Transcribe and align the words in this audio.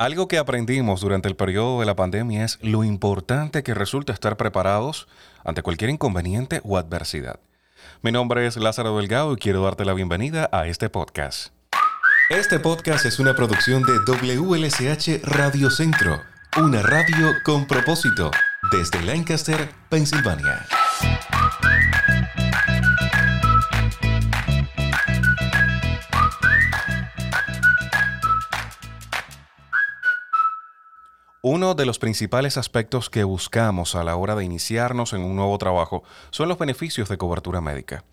Algo 0.00 0.28
que 0.28 0.38
aprendimos 0.38 1.00
durante 1.00 1.26
el 1.26 1.34
periodo 1.34 1.80
de 1.80 1.86
la 1.86 1.96
pandemia 1.96 2.44
es 2.44 2.60
lo 2.62 2.84
importante 2.84 3.64
que 3.64 3.74
resulta 3.74 4.12
estar 4.12 4.36
preparados 4.36 5.08
ante 5.44 5.64
cualquier 5.64 5.90
inconveniente 5.90 6.60
o 6.62 6.78
adversidad. 6.78 7.40
Mi 8.00 8.12
nombre 8.12 8.46
es 8.46 8.56
Lázaro 8.56 8.96
Delgado 8.96 9.32
y 9.32 9.38
quiero 9.38 9.64
darte 9.64 9.84
la 9.84 9.94
bienvenida 9.94 10.48
a 10.52 10.68
este 10.68 10.88
podcast. 10.88 11.48
Este 12.30 12.60
podcast 12.60 13.06
es 13.06 13.18
una 13.18 13.34
producción 13.34 13.82
de 13.82 14.38
WLSH 14.38 15.24
Radio 15.24 15.68
Centro, 15.68 16.22
una 16.56 16.80
radio 16.80 17.32
con 17.42 17.66
propósito, 17.66 18.30
desde 18.70 19.02
Lancaster, 19.02 19.68
Pensilvania. 19.88 20.64
Uno 31.50 31.74
de 31.74 31.86
los 31.86 31.98
principales 31.98 32.58
aspectos 32.58 33.08
que 33.08 33.24
buscamos 33.24 33.94
a 33.94 34.04
la 34.04 34.16
hora 34.16 34.34
de 34.34 34.44
iniciarnos 34.44 35.14
en 35.14 35.22
un 35.22 35.34
nuevo 35.34 35.56
trabajo 35.56 36.02
son 36.28 36.46
los 36.46 36.58
beneficios 36.58 37.08
de 37.08 37.16
cobertura 37.16 37.62
médica. 37.62 38.04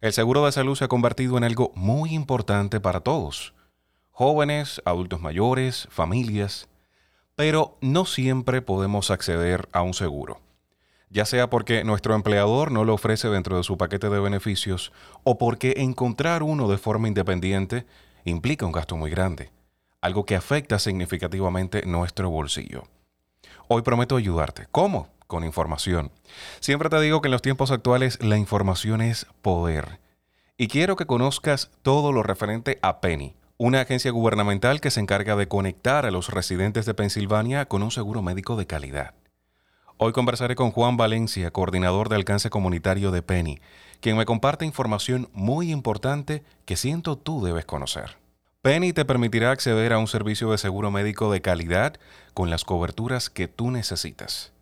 El 0.00 0.14
seguro 0.14 0.46
de 0.46 0.52
salud 0.52 0.74
se 0.74 0.86
ha 0.86 0.88
convertido 0.88 1.36
en 1.36 1.44
algo 1.44 1.72
muy 1.74 2.14
importante 2.14 2.80
para 2.80 3.00
todos, 3.00 3.52
jóvenes, 4.12 4.80
adultos 4.86 5.20
mayores, 5.20 5.88
familias, 5.90 6.70
pero 7.36 7.76
no 7.82 8.06
siempre 8.06 8.62
podemos 8.62 9.10
acceder 9.10 9.68
a 9.72 9.82
un 9.82 9.92
seguro, 9.92 10.40
ya 11.10 11.26
sea 11.26 11.50
porque 11.50 11.84
nuestro 11.84 12.14
empleador 12.14 12.72
no 12.72 12.86
lo 12.86 12.94
ofrece 12.94 13.28
dentro 13.28 13.58
de 13.58 13.62
su 13.62 13.76
paquete 13.76 14.08
de 14.08 14.20
beneficios 14.20 14.90
o 15.22 15.36
porque 15.36 15.74
encontrar 15.76 16.42
uno 16.42 16.66
de 16.66 16.78
forma 16.78 17.08
independiente 17.08 17.84
implica 18.24 18.64
un 18.64 18.72
gasto 18.72 18.96
muy 18.96 19.10
grande 19.10 19.50
algo 20.00 20.24
que 20.24 20.36
afecta 20.36 20.78
significativamente 20.78 21.84
nuestro 21.86 22.30
bolsillo. 22.30 22.84
Hoy 23.68 23.82
prometo 23.82 24.16
ayudarte. 24.16 24.66
¿Cómo? 24.70 25.08
Con 25.26 25.44
información. 25.44 26.10
Siempre 26.60 26.88
te 26.88 27.00
digo 27.00 27.20
que 27.20 27.28
en 27.28 27.32
los 27.32 27.42
tiempos 27.42 27.70
actuales 27.70 28.22
la 28.22 28.36
información 28.36 29.00
es 29.00 29.26
poder. 29.42 30.00
Y 30.56 30.68
quiero 30.68 30.96
que 30.96 31.06
conozcas 31.06 31.70
todo 31.82 32.12
lo 32.12 32.22
referente 32.22 32.78
a 32.82 33.00
Penny, 33.00 33.34
una 33.56 33.80
agencia 33.80 34.10
gubernamental 34.10 34.80
que 34.80 34.90
se 34.90 35.00
encarga 35.00 35.36
de 35.36 35.48
conectar 35.48 36.04
a 36.04 36.10
los 36.10 36.30
residentes 36.30 36.86
de 36.86 36.94
Pensilvania 36.94 37.66
con 37.66 37.82
un 37.82 37.90
seguro 37.90 38.22
médico 38.22 38.56
de 38.56 38.66
calidad. 38.66 39.14
Hoy 39.96 40.12
conversaré 40.12 40.56
con 40.56 40.70
Juan 40.70 40.96
Valencia, 40.96 41.50
coordinador 41.50 42.08
de 42.08 42.16
alcance 42.16 42.48
comunitario 42.48 43.10
de 43.10 43.22
Penny, 43.22 43.60
quien 44.00 44.16
me 44.16 44.24
comparte 44.24 44.64
información 44.64 45.28
muy 45.34 45.70
importante 45.70 46.42
que 46.64 46.76
siento 46.76 47.16
tú 47.16 47.44
debes 47.44 47.66
conocer. 47.66 48.19
Penny 48.62 48.92
te 48.92 49.06
permitirá 49.06 49.52
acceder 49.52 49.94
a 49.94 49.98
un 49.98 50.06
servicio 50.06 50.50
de 50.50 50.58
seguro 50.58 50.90
médico 50.90 51.32
de 51.32 51.40
calidad 51.40 51.94
con 52.34 52.50
las 52.50 52.64
coberturas 52.64 53.30
que 53.30 53.48
tú 53.48 53.70
necesitas. 53.70 54.52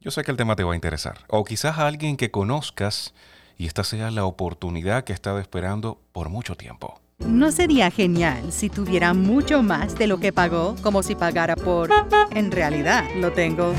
Yo 0.00 0.10
sé 0.10 0.24
que 0.24 0.30
el 0.30 0.38
tema 0.38 0.56
te 0.56 0.64
va 0.64 0.72
a 0.72 0.74
interesar, 0.74 1.18
o 1.28 1.44
quizás 1.44 1.76
a 1.76 1.86
alguien 1.86 2.16
que 2.16 2.30
conozcas 2.30 3.12
y 3.58 3.66
esta 3.66 3.84
sea 3.84 4.10
la 4.10 4.24
oportunidad 4.24 5.04
que 5.04 5.12
estás 5.12 5.38
esperando 5.38 6.00
por 6.12 6.30
mucho 6.30 6.54
tiempo. 6.54 6.98
¿No 7.18 7.52
sería 7.52 7.90
genial 7.90 8.52
si 8.52 8.70
tuviera 8.70 9.12
mucho 9.12 9.62
más 9.62 9.96
de 9.96 10.06
lo 10.06 10.18
que 10.18 10.32
pagó, 10.32 10.74
como 10.82 11.02
si 11.02 11.14
pagara 11.14 11.56
por... 11.56 11.90
En 12.30 12.50
realidad, 12.50 13.04
lo 13.16 13.32
tengo. 13.32 13.74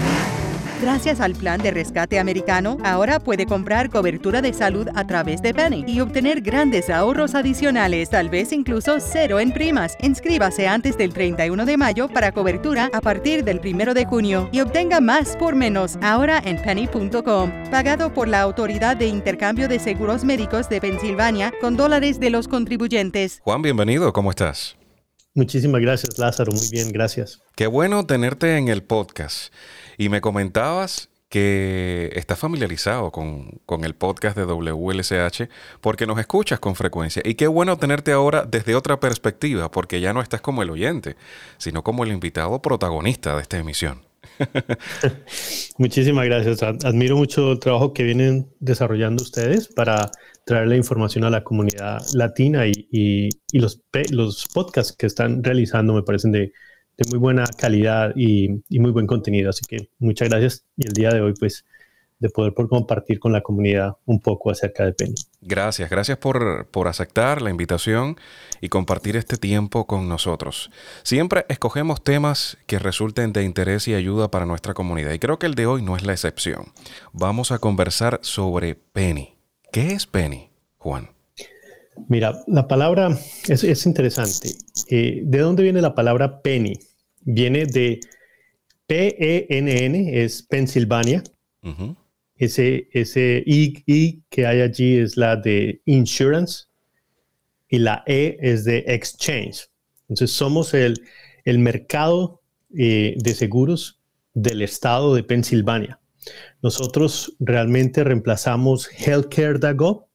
Gracias 0.82 1.22
al 1.22 1.34
plan 1.34 1.60
de 1.60 1.72
rescate 1.72 2.20
americano, 2.20 2.78
ahora 2.84 3.20
puede 3.20 3.48
comprar 3.48 3.90
cobertura 3.90 4.44
de 4.44 4.54
salud 4.54 4.88
a 4.94 5.08
través 5.08 5.42
de 5.42 5.52
Penny 5.52 5.84
y 5.88 6.02
obtener 6.02 6.42
grandes 6.42 6.92
ahorros 6.92 7.34
adicionales, 7.34 8.12
tal 8.12 8.30
vez 8.30 8.52
incluso 8.52 8.98
cero 9.00 9.40
en 9.40 9.52
primas. 9.52 9.98
Inscríbase 10.02 10.68
antes 10.68 10.96
del 10.96 11.14
31 11.14 11.66
de 11.66 11.78
mayo 11.78 12.08
para 12.08 12.32
cobertura 12.32 12.92
a 12.94 13.02
partir 13.02 13.44
del 13.44 13.60
1 13.60 13.96
de 13.96 14.06
junio 14.06 14.50
y 14.52 14.60
obtenga 14.60 15.02
más 15.02 15.36
por 15.38 15.56
menos 15.56 15.98
ahora 16.04 16.40
en 16.46 16.62
penny.com. 16.62 17.52
Pagado 17.72 18.14
por 18.14 18.28
la 18.28 18.42
Autoridad 18.42 18.96
de 18.96 19.08
Intercambio 19.08 19.68
de 19.68 19.80
Seguros 19.80 20.24
Médicos 20.24 20.70
de 20.70 20.80
Pensilvania 20.80 21.54
con 21.60 21.76
dólares 21.76 22.20
de 22.20 22.30
los 22.30 22.48
contribuyentes. 22.48 23.40
Juan, 23.42 23.64
bienvenido, 23.64 24.14
¿cómo 24.14 24.30
estás? 24.30 24.78
Muchísimas 25.34 25.82
gracias, 25.82 26.18
Lázaro. 26.18 26.52
Muy 26.52 26.68
bien, 26.72 26.92
gracias. 26.92 27.42
Qué 27.56 27.68
bueno 27.68 28.06
tenerte 28.08 28.58
en 28.58 28.70
el 28.70 28.82
podcast. 28.84 29.54
Y 29.98 30.10
me 30.10 30.22
comentabas 30.22 31.10
que 31.30 32.10
estás 32.16 32.40
familiarizado 32.40 33.12
con, 33.12 33.60
el 33.84 33.96
podcast 33.96 34.38
de 34.38 34.46
WLSH 34.46 35.50
porque 35.82 36.08
nos 36.08 36.20
escuchas 36.20 36.60
con 36.60 36.76
frecuencia. 36.76 37.22
Y 37.26 37.36
qué 37.36 37.48
bueno 37.48 37.78
tenerte 37.78 38.12
ahora 38.12 38.46
desde 38.46 38.76
otra 38.76 39.00
perspectiva, 39.00 39.70
porque 39.70 40.00
ya 40.00 40.14
no 40.14 40.22
estás 40.22 40.42
como 40.42 40.64
el 40.64 40.70
oyente, 40.70 41.16
sino 41.58 41.84
como 41.84 42.04
el 42.04 42.12
invitado 42.12 42.62
protagonista 42.62 43.36
de 43.36 43.42
esta 43.42 43.58
emisión. 43.58 44.02
Muchísimas 45.78 46.26
gracias. 46.26 46.64
Admiro 46.64 47.18
mucho 47.18 47.54
el 47.54 47.60
trabajo 47.60 47.94
que 47.94 48.04
vienen 48.04 48.48
desarrollando 48.60 49.24
ustedes 49.24 49.68
para 49.68 50.10
traer 50.46 50.68
la 50.68 50.78
información 50.78 51.24
a 51.26 51.30
la 51.30 51.44
comunidad 51.44 52.00
latina 52.14 52.66
y, 52.68 53.30
los, 53.52 53.82
los 54.12 54.48
podcasts 54.54 54.96
que 54.96 55.08
están 55.08 55.44
realizando 55.44 55.94
me 55.94 56.04
parecen 56.04 56.32
de, 56.32 56.54
de 56.98 57.10
muy 57.10 57.20
buena 57.20 57.46
calidad 57.58 58.14
y, 58.16 58.62
muy 58.70 58.92
buen 58.92 59.08
contenido. 59.08 59.50
Así 59.50 59.62
que 59.68 59.90
muchas 60.00 60.30
gracias 60.30 60.66
y 60.76 60.88
el 60.88 60.94
día 60.94 61.10
de 61.10 61.22
hoy 61.22 61.34
pues 61.40 61.66
de 62.20 62.30
poder 62.30 62.54
compartir 62.56 63.20
con 63.20 63.32
la 63.32 63.42
comunidad 63.42 63.98
un 64.06 64.20
poco 64.20 64.50
acerca 64.50 64.84
de 64.84 64.94
Penny. 64.94 65.14
Gracias, 65.40 65.88
gracias 65.88 66.18
por, 66.18 66.68
por, 66.72 66.88
aceptar 66.88 67.44
la 67.44 67.52
invitación 67.52 68.18
y 68.60 68.70
compartir 68.70 69.16
este 69.16 69.38
tiempo 69.38 69.86
con 69.86 70.10
nosotros. 70.10 70.72
Siempre 71.04 71.46
escogemos 71.48 72.04
temas 72.04 72.58
que 72.66 72.80
resulten 72.80 73.34
de 73.34 73.44
interés 73.44 73.88
y 73.88 73.94
ayuda 73.94 74.32
para 74.32 74.48
nuestra 74.48 74.74
comunidad 74.74 75.14
y 75.14 75.20
creo 75.20 75.38
que 75.38 75.46
el 75.46 75.54
de 75.54 75.68
hoy 75.68 75.84
no 75.84 75.96
es 75.96 76.04
la 76.04 76.14
excepción. 76.14 76.74
Vamos 77.14 77.52
a 77.52 77.60
conversar 77.60 78.20
sobre 78.24 78.74
Penny. 78.74 79.38
¿Qué 79.72 79.94
es 79.94 80.08
Penny, 80.08 80.50
Juan? 80.78 81.17
Mira, 82.08 82.44
la 82.48 82.68
palabra 82.68 83.18
es, 83.48 83.86
interesante. 83.86 84.50
Eh, 84.90 85.22
¿De 85.24 85.40
dónde 85.40 85.64
viene 85.64 85.82
la 85.82 85.96
palabra 85.96 86.42
penny? 86.42 86.74
Viene 87.22 87.66
de 87.66 88.00
P-E-N-N, 88.88 90.24
es 90.24 90.44
Pensilvania. 90.44 91.24
ese, 92.38 92.88
ese 92.92 93.44
I, 93.46 94.24
que 94.30 94.46
hay 94.46 94.62
allí 94.62 94.98
es 94.98 95.18
la 95.18 95.36
de 95.36 95.82
insurance 95.86 96.66
y 97.70 97.80
la 97.80 98.04
E 98.06 98.38
es 98.42 98.64
de 98.64 98.86
exchange. 98.88 99.70
Entonces 100.10 100.32
somos 100.32 100.74
el, 100.74 101.02
mercado 101.46 102.42
eh, 102.78 103.16
de 103.18 103.34
seguros 103.34 104.00
del 104.34 104.62
estado 104.62 105.16
de 105.16 105.24
Pensilvania. 105.24 106.00
Nosotros 106.62 107.36
realmente 107.40 108.04
reemplazamos 108.04 108.90
healthcare.gov 108.90 110.07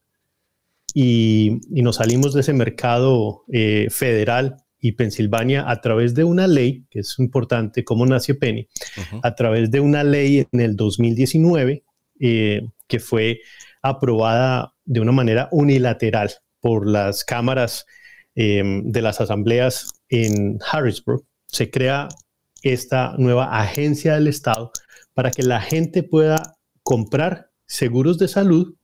y, 0.95 1.61
nos 1.71 1.97
salimos 1.97 2.35
de 2.35 2.41
ese 2.41 2.53
mercado 2.53 3.45
eh, 3.53 3.89
federal 3.91 4.57
y 4.81 4.93
Pensilvania 4.93 5.71
a 5.71 5.81
través 5.81 6.15
de 6.15 6.25
una 6.25 6.47
ley, 6.47 6.85
que 6.91 7.01
es 7.01 7.19
importante, 7.19 7.85
cómo 7.85 8.05
nació 8.05 8.39
Penny, 8.39 8.69
a 9.23 9.35
través 9.35 9.71
de 9.71 9.81
una 9.81 10.03
ley 10.03 10.47
en 10.51 10.61
el 10.61 10.77
2019 10.77 11.85
eh, 12.21 12.63
que 12.89 12.99
fue 12.99 13.41
aprobada 13.81 14.75
de 14.85 15.01
una 15.01 15.13
manera 15.13 15.49
unilateral 15.53 16.31
por 16.61 16.89
las 16.89 17.25
cámaras 17.25 17.87
em, 18.35 18.91
de 18.91 19.03
las 19.03 19.21
asambleas 19.21 19.93
en 20.09 20.59
Harrisburg, 20.71 21.25
se 21.47 21.71
crea 21.71 22.09
esta 22.63 23.15
nueva 23.19 23.59
agencia 23.61 24.15
del 24.15 24.29
Estado 24.29 24.73
para 25.15 25.31
que 25.31 25.43
la 25.43 25.61
gente 25.61 26.03
pueda 26.03 26.57
comprar 26.83 27.51
seguros 27.67 28.19
de 28.19 28.29
salud 28.29 28.75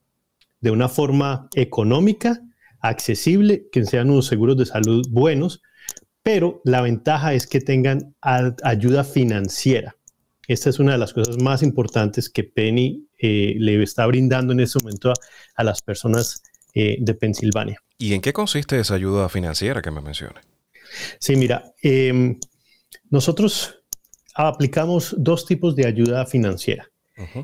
de 0.60 0.70
una 0.70 0.88
forma 0.88 1.48
económica, 1.54 2.40
accesible, 2.80 3.68
que 3.72 3.84
sean 3.84 4.10
unos 4.10 4.26
seguros 4.26 4.56
de 4.56 4.66
salud 4.66 5.06
buenos, 5.10 5.62
pero 6.22 6.60
la 6.64 6.82
ventaja 6.82 7.34
es 7.34 7.46
que 7.46 7.60
tengan 7.60 8.14
ayuda 8.20 9.04
financiera. 9.04 9.96
Esta 10.46 10.70
es 10.70 10.78
una 10.78 10.92
de 10.92 10.98
las 10.98 11.12
cosas 11.12 11.40
más 11.42 11.62
importantes 11.62 12.30
que 12.30 12.44
Penny 12.44 13.06
eh, 13.18 13.54
le 13.58 13.82
está 13.82 14.06
brindando 14.06 14.52
en 14.52 14.60
este 14.60 14.78
momento 14.82 15.12
a, 15.56 15.64
las 15.64 15.82
personas 15.82 16.42
eh, 16.74 16.96
de 17.00 17.14
Pensilvania. 17.14 17.82
¿Y 17.98 18.14
en 18.14 18.20
qué 18.20 18.32
consiste 18.32 18.78
esa 18.80 18.94
ayuda 18.94 19.28
financiera 19.28 19.82
que 19.82 19.90
me 19.90 20.00
menciona? 20.00 20.40
Sí, 21.18 21.36
mira, 21.36 21.72
em, 21.82 22.38
nosotros 23.10 23.82
aplicamos 24.34 25.14
dos 25.18 25.44
tipos 25.44 25.76
de 25.76 25.86
ayuda 25.86 26.24
financiera 26.24 26.90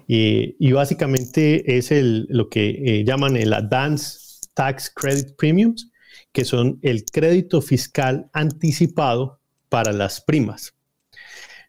y, 0.06 0.72
básicamente 0.72 1.76
es 1.76 1.90
lo 2.28 2.48
que 2.48 2.68
eh, 2.70 3.04
llaman 3.04 3.36
el 3.36 3.52
Advance 3.52 4.40
Tax 4.54 4.92
Credit 4.94 5.36
Premiums, 5.36 5.90
que 6.32 6.44
son 6.44 6.78
el 6.82 7.04
crédito 7.04 7.60
fiscal 7.60 8.28
anticipado 8.32 9.40
para 9.68 9.92
las 9.92 10.20
primas. 10.20 10.74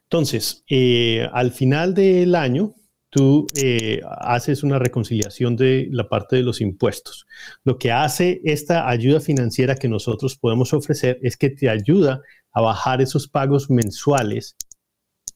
Entonces, 0.04 0.64
eh, 0.70 1.28
al 1.34 1.52
final 1.52 1.94
del 1.94 2.36
año, 2.36 2.76
tú 3.10 3.48
eh, 3.56 4.02
haces 4.20 4.62
una 4.62 4.78
reconciliación 4.78 5.56
de 5.56 5.88
la 5.90 6.10
parte 6.10 6.36
de 6.36 6.44
los 6.44 6.62
impuestos. 6.62 7.26
Lo 7.64 7.78
que 7.78 7.92
hace 7.92 8.42
esta 8.44 8.90
ayuda 8.90 9.20
financiera 9.22 9.76
que 9.76 9.88
nosotros 9.88 10.36
podemos 10.36 10.74
ofrecer 10.74 11.18
es 11.22 11.38
que 11.38 11.50
te 11.50 11.70
ayuda 11.70 12.22
a 12.52 12.62
bajar 12.62 13.02
esos 13.02 13.28
pagos 13.28 13.70
mensuales 13.70 14.56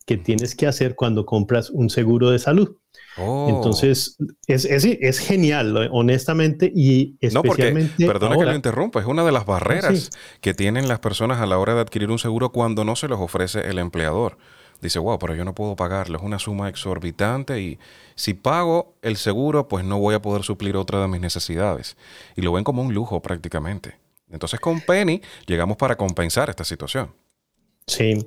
que 0.09 0.17
tienes 0.17 0.55
que 0.55 0.65
hacer 0.65 0.95
cuando 0.95 1.23
compras 1.23 1.69
un 1.69 1.91
seguro 1.91 2.31
de 2.31 2.39
salud. 2.39 2.77
Oh. 3.15 3.45
Entonces, 3.47 4.17
es, 4.47 4.65
es, 4.65 5.19
genial, 5.19 5.87
honestamente, 5.91 6.71
y 6.75 7.15
especialmente... 7.21 7.93
No, 7.99 8.07
perdona 8.07 8.35
que 8.35 8.45
lo 8.45 8.55
interrumpa, 8.55 8.99
es 9.01 9.05
una 9.05 9.23
de 9.23 9.31
las 9.31 9.45
barreras 9.45 10.09
que 10.41 10.55
tienen 10.55 10.87
las 10.87 10.97
personas 10.97 11.41
a 11.41 11.45
la 11.45 11.59
hora 11.59 11.75
de 11.75 11.81
adquirir 11.81 12.09
un 12.09 12.17
seguro 12.17 12.51
cuando 12.51 12.83
no 12.83 12.95
se 12.95 13.07
los 13.07 13.19
ofrece 13.19 13.69
el 13.69 13.77
empleador. 13.77 14.39
Dice, 14.81 14.97
wow, 14.97 15.19
pero 15.19 15.35
yo 15.35 15.45
no 15.45 15.53
puedo 15.53 15.75
pagarlo, 15.75 16.17
es 16.17 16.23
una 16.23 16.39
suma 16.39 16.69
exorbitante 16.69 17.61
y 17.61 17.77
si 18.15 18.33
pago 18.33 18.95
el 19.03 19.15
seguro, 19.15 19.67
pues 19.67 19.85
no 19.85 19.99
voy 19.99 20.15
a 20.15 20.23
poder 20.23 20.41
suplir 20.41 20.75
otra 20.75 21.03
de 21.03 21.07
mis 21.07 21.21
necesidades. 21.21 21.97
Y 22.35 22.41
lo 22.41 22.51
ven 22.51 22.63
como 22.63 22.81
un 22.81 22.95
lujo 22.95 23.21
prácticamente. 23.21 23.99
Entonces 24.31 24.59
con 24.59 24.81
Penny 24.81 25.21
llegamos 25.45 25.77
para 25.77 25.95
compensar 25.95 26.49
esta 26.49 26.63
situación. 26.63 27.13
Sí, 27.89 28.25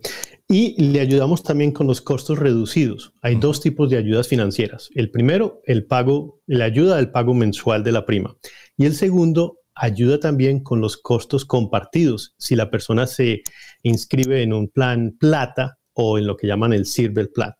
y 0.49 0.83
le 0.83 1.01
ayudamos 1.01 1.43
también 1.43 1.73
con 1.73 1.87
los 1.87 2.01
costos 2.01 2.39
reducidos. 2.39 3.15
Hay 3.23 3.37
dos 3.37 3.61
tipos 3.61 3.89
de 3.89 3.97
ayudas 3.97 4.29
financieras. 4.29 4.91
El 4.95 5.11
primero, 5.11 5.63
el 5.65 5.87
pago, 5.87 6.41
la 6.47 6.67
ayuda 6.67 6.97
del 6.97 7.11
pago 7.11 7.33
mensual 7.33 7.83
de 7.85 7.93
la 7.93 8.05
prima. 8.05 8.37
Y 8.77 8.85
el 8.85 8.95
segundo, 8.95 9.61
ayuda 9.75 10.21
también 10.21 10.61
con 10.61 10.81
los 10.81 10.97
costos 10.97 11.45
compartidos. 11.45 12.35
Si 12.39 12.57
la 12.57 12.71
persona 12.71 13.07
se 13.07 13.43
inscribe 13.83 14.43
en 14.43 14.53
un 14.53 14.69
plan 14.69 15.17
plata 15.19 15.79
o 15.95 16.19
en 16.19 16.27
lo 16.27 16.37
que 16.37 16.47
llaman 16.49 16.73
el 16.73 16.87
silver 16.87 17.31
plan. 17.33 17.55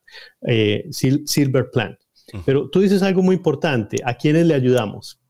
Eh, 0.47 0.87
silver 0.91 1.71
plan. 1.71 1.97
Pero 2.45 2.69
tú 2.69 2.81
dices 2.81 3.03
algo 3.03 3.23
muy 3.23 3.37
importante. 3.37 3.99
¿A 4.05 4.15
quiénes 4.15 4.47
le 4.47 4.55
ayudamos? 4.55 5.21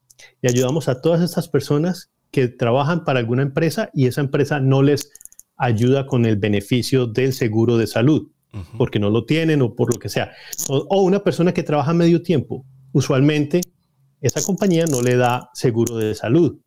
Le 0.40 0.50
ayudamos 0.50 0.88
a 0.88 1.00
todas 1.00 1.20
estas 1.20 1.48
personas 1.48 2.10
que 2.30 2.48
trabajan 2.48 3.04
para 3.04 3.18
alguna 3.18 3.42
empresa 3.42 3.90
y 3.92 4.06
esa 4.06 4.20
empresa 4.20 4.58
no 4.58 4.82
les 4.82 5.10
ayuda 5.62 6.06
con 6.06 6.26
el 6.26 6.36
beneficio 6.36 7.06
del 7.06 7.32
seguro 7.32 7.78
de 7.78 7.86
salud, 7.86 8.28
porque 8.76 8.98
no 8.98 9.10
lo 9.10 9.24
tienen 9.24 9.62
o 9.62 9.76
por 9.76 9.94
lo 9.94 9.98
que 9.98 10.08
sea. 10.08 10.32
O, 10.68 11.02
una 11.02 11.22
persona 11.22 11.54
que 11.54 11.62
trabaja 11.62 11.94
medio 11.94 12.20
tiempo, 12.20 12.66
usualmente 12.92 13.60
esa 14.20 14.42
compañía 14.42 14.86
no 14.86 15.00
le 15.00 15.16
da 15.16 15.50
seguro 15.54 15.96
de 15.96 16.16
salud. 16.16 16.58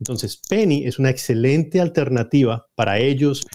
Entonces, 0.00 0.40
Penny 0.48 0.86
es 0.86 0.98
una 0.98 1.10
excelente 1.10 1.80
alternativa 1.80 2.66
para 2.74 2.98
ellos, 2.98 3.46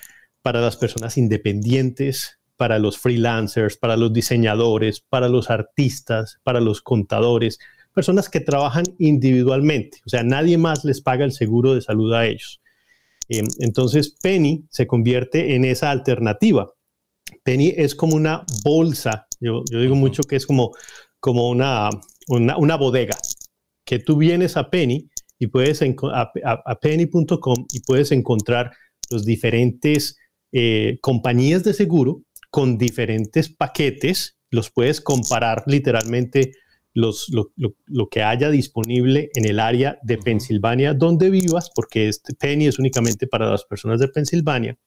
para 0.42 0.62
las 0.62 0.78
personas 0.78 1.18
independientes, 1.18 2.39
para 2.56 2.80
los 2.80 2.98
freelancers, 2.98 3.75
para 3.75 3.98
los 3.98 4.13
diseñadores, 4.13 5.01
para 5.01 5.28
los 5.28 5.50
artistas, 5.50 6.39
para 6.44 6.62
los 6.62 6.81
contadores, 6.81 7.60
personas 7.94 8.30
que 8.30 8.39
trabajan 8.39 8.86
individualmente. 9.00 10.00
O 10.06 10.10
sea, 10.10 10.24
nadie 10.24 10.57
más 10.57 10.86
les 10.86 11.01
paga 11.01 11.25
el 11.25 11.34
seguro 11.34 11.75
de 11.75 11.81
salud 11.81 12.13
a 12.13 12.25
ellos. 12.25 12.62
Em, 13.29 13.45
entonces, 13.59 14.15
Penny 14.21 14.65
se 14.69 14.88
convierte 14.88 15.56
en 15.56 15.65
esa 15.65 15.91
alternativa. 15.91 16.71
Penny 17.44 17.74
es 17.75 17.95
como 17.95 18.15
una 18.15 18.45
bolsa, 18.63 19.27
yo, 19.39 19.63
digo 19.69 19.95
mucho 19.95 20.24
que 20.24 20.38
es 20.38 20.45
como, 20.45 20.71
como 21.19 21.50
una, 21.50 21.89
una, 22.27 22.75
bodega, 22.75 23.18
que 23.85 24.00
tú 24.00 24.18
vienes 24.18 24.57
a 24.57 24.69
Penny 24.69 25.09
y 25.39 25.47
puedes 25.47 25.81
a, 25.81 26.31
a, 26.44 26.79
penny.com 26.79 27.65
y 27.71 27.79
puedes 27.81 28.12
encontrar 28.12 28.71
los 29.09 29.25
diferentes 29.25 30.18
eh, 30.51 30.97
compañías 31.01 31.63
de 31.63 31.74
seguro 31.74 32.24
con 32.50 32.77
diferentes 32.77 33.50
paquetes, 33.50 34.38
los 34.50 34.71
puedes 34.71 35.01
comparar 35.01 35.63
literalmente 35.68 36.53
lo, 36.97 38.09
que 38.09 38.23
haya 38.23 38.49
disponible 38.49 39.29
en 39.35 39.45
el 39.45 39.59
área 39.59 39.99
de 40.01 40.17
Pensilvania 40.17 40.94
donde 40.94 41.29
vivas, 41.29 41.69
porque 41.73 42.07
este 42.07 42.33
Penny 42.33 42.67
es 42.67 42.79
únicamente 42.79 43.27
para 43.27 43.49
las 43.49 43.63
personas 43.65 43.99
de 43.99 44.07
Pensilvania. 44.07 44.77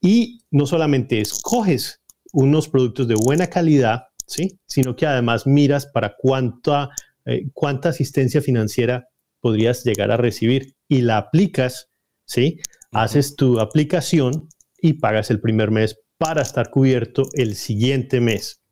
Y 0.00 0.40
no 0.50 0.66
solamente 0.66 1.20
escoges 1.20 2.02
unos 2.32 2.68
productos 2.68 3.06
de 3.06 3.14
buena 3.14 3.46
calidad, 3.46 4.08
¿sí? 4.26 4.58
sino 4.66 4.96
que 4.96 5.06
además 5.06 5.46
miras 5.46 5.86
para 5.86 6.14
cuánta, 6.18 6.90
eh, 7.24 7.48
cuánta 7.52 7.90
asistencia 7.90 8.42
financiera 8.42 9.08
podrías 9.40 9.84
llegar 9.84 10.10
a 10.10 10.16
recibir 10.16 10.74
y 10.88 11.02
la 11.02 11.18
aplicas, 11.18 11.90
¿sí? 12.26 12.58
haces 12.90 13.36
tu 13.36 13.60
aplicación 13.60 14.48
y 14.78 14.94
pagas 14.94 15.30
el 15.30 15.40
primer 15.40 15.70
mes 15.70 15.96
para 16.18 16.42
estar 16.42 16.70
cubierto 16.70 17.28
el 17.34 17.54
siguiente 17.54 18.20
mes. 18.20 18.62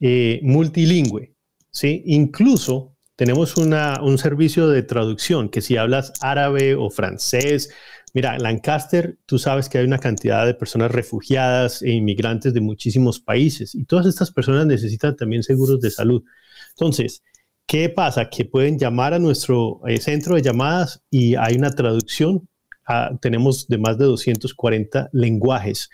eh, 0.00 0.40
multilingüe, 0.42 1.34
¿sí? 1.70 2.02
Incluso 2.06 2.94
tenemos 3.16 3.56
una, 3.56 4.02
un 4.02 4.18
servicio 4.18 4.68
de 4.68 4.82
traducción 4.82 5.48
que 5.48 5.60
si 5.60 5.76
hablas 5.76 6.12
árabe 6.20 6.74
o 6.74 6.90
francés, 6.90 7.70
Mira, 8.14 8.38
Lancaster, 8.38 9.18
tú 9.26 9.40
sabes 9.40 9.68
que 9.68 9.78
hay 9.78 9.84
una 9.84 9.98
cantidad 9.98 10.46
de 10.46 10.54
personas 10.54 10.92
refugiadas 10.92 11.82
e 11.82 11.90
inmigrantes 11.90 12.54
de 12.54 12.60
muchísimos 12.60 13.18
países 13.18 13.74
y 13.74 13.84
todas 13.84 14.06
estas 14.06 14.30
personas 14.30 14.66
necesitan 14.66 15.16
también 15.16 15.42
seguros 15.42 15.80
de 15.80 15.90
salud. 15.90 16.22
Entonces, 16.70 17.24
¿qué 17.66 17.88
pasa? 17.88 18.30
Que 18.30 18.44
pueden 18.44 18.78
llamar 18.78 19.14
a 19.14 19.18
nuestro 19.18 19.80
eh, 19.88 19.98
centro 19.98 20.36
de 20.36 20.42
llamadas 20.42 21.02
y 21.10 21.34
hay 21.34 21.56
una 21.56 21.70
traducción. 21.70 22.48
Ah, 22.86 23.10
tenemos 23.20 23.66
de 23.66 23.78
más 23.78 23.98
de 23.98 24.04
240 24.04 25.08
lenguajes, 25.12 25.90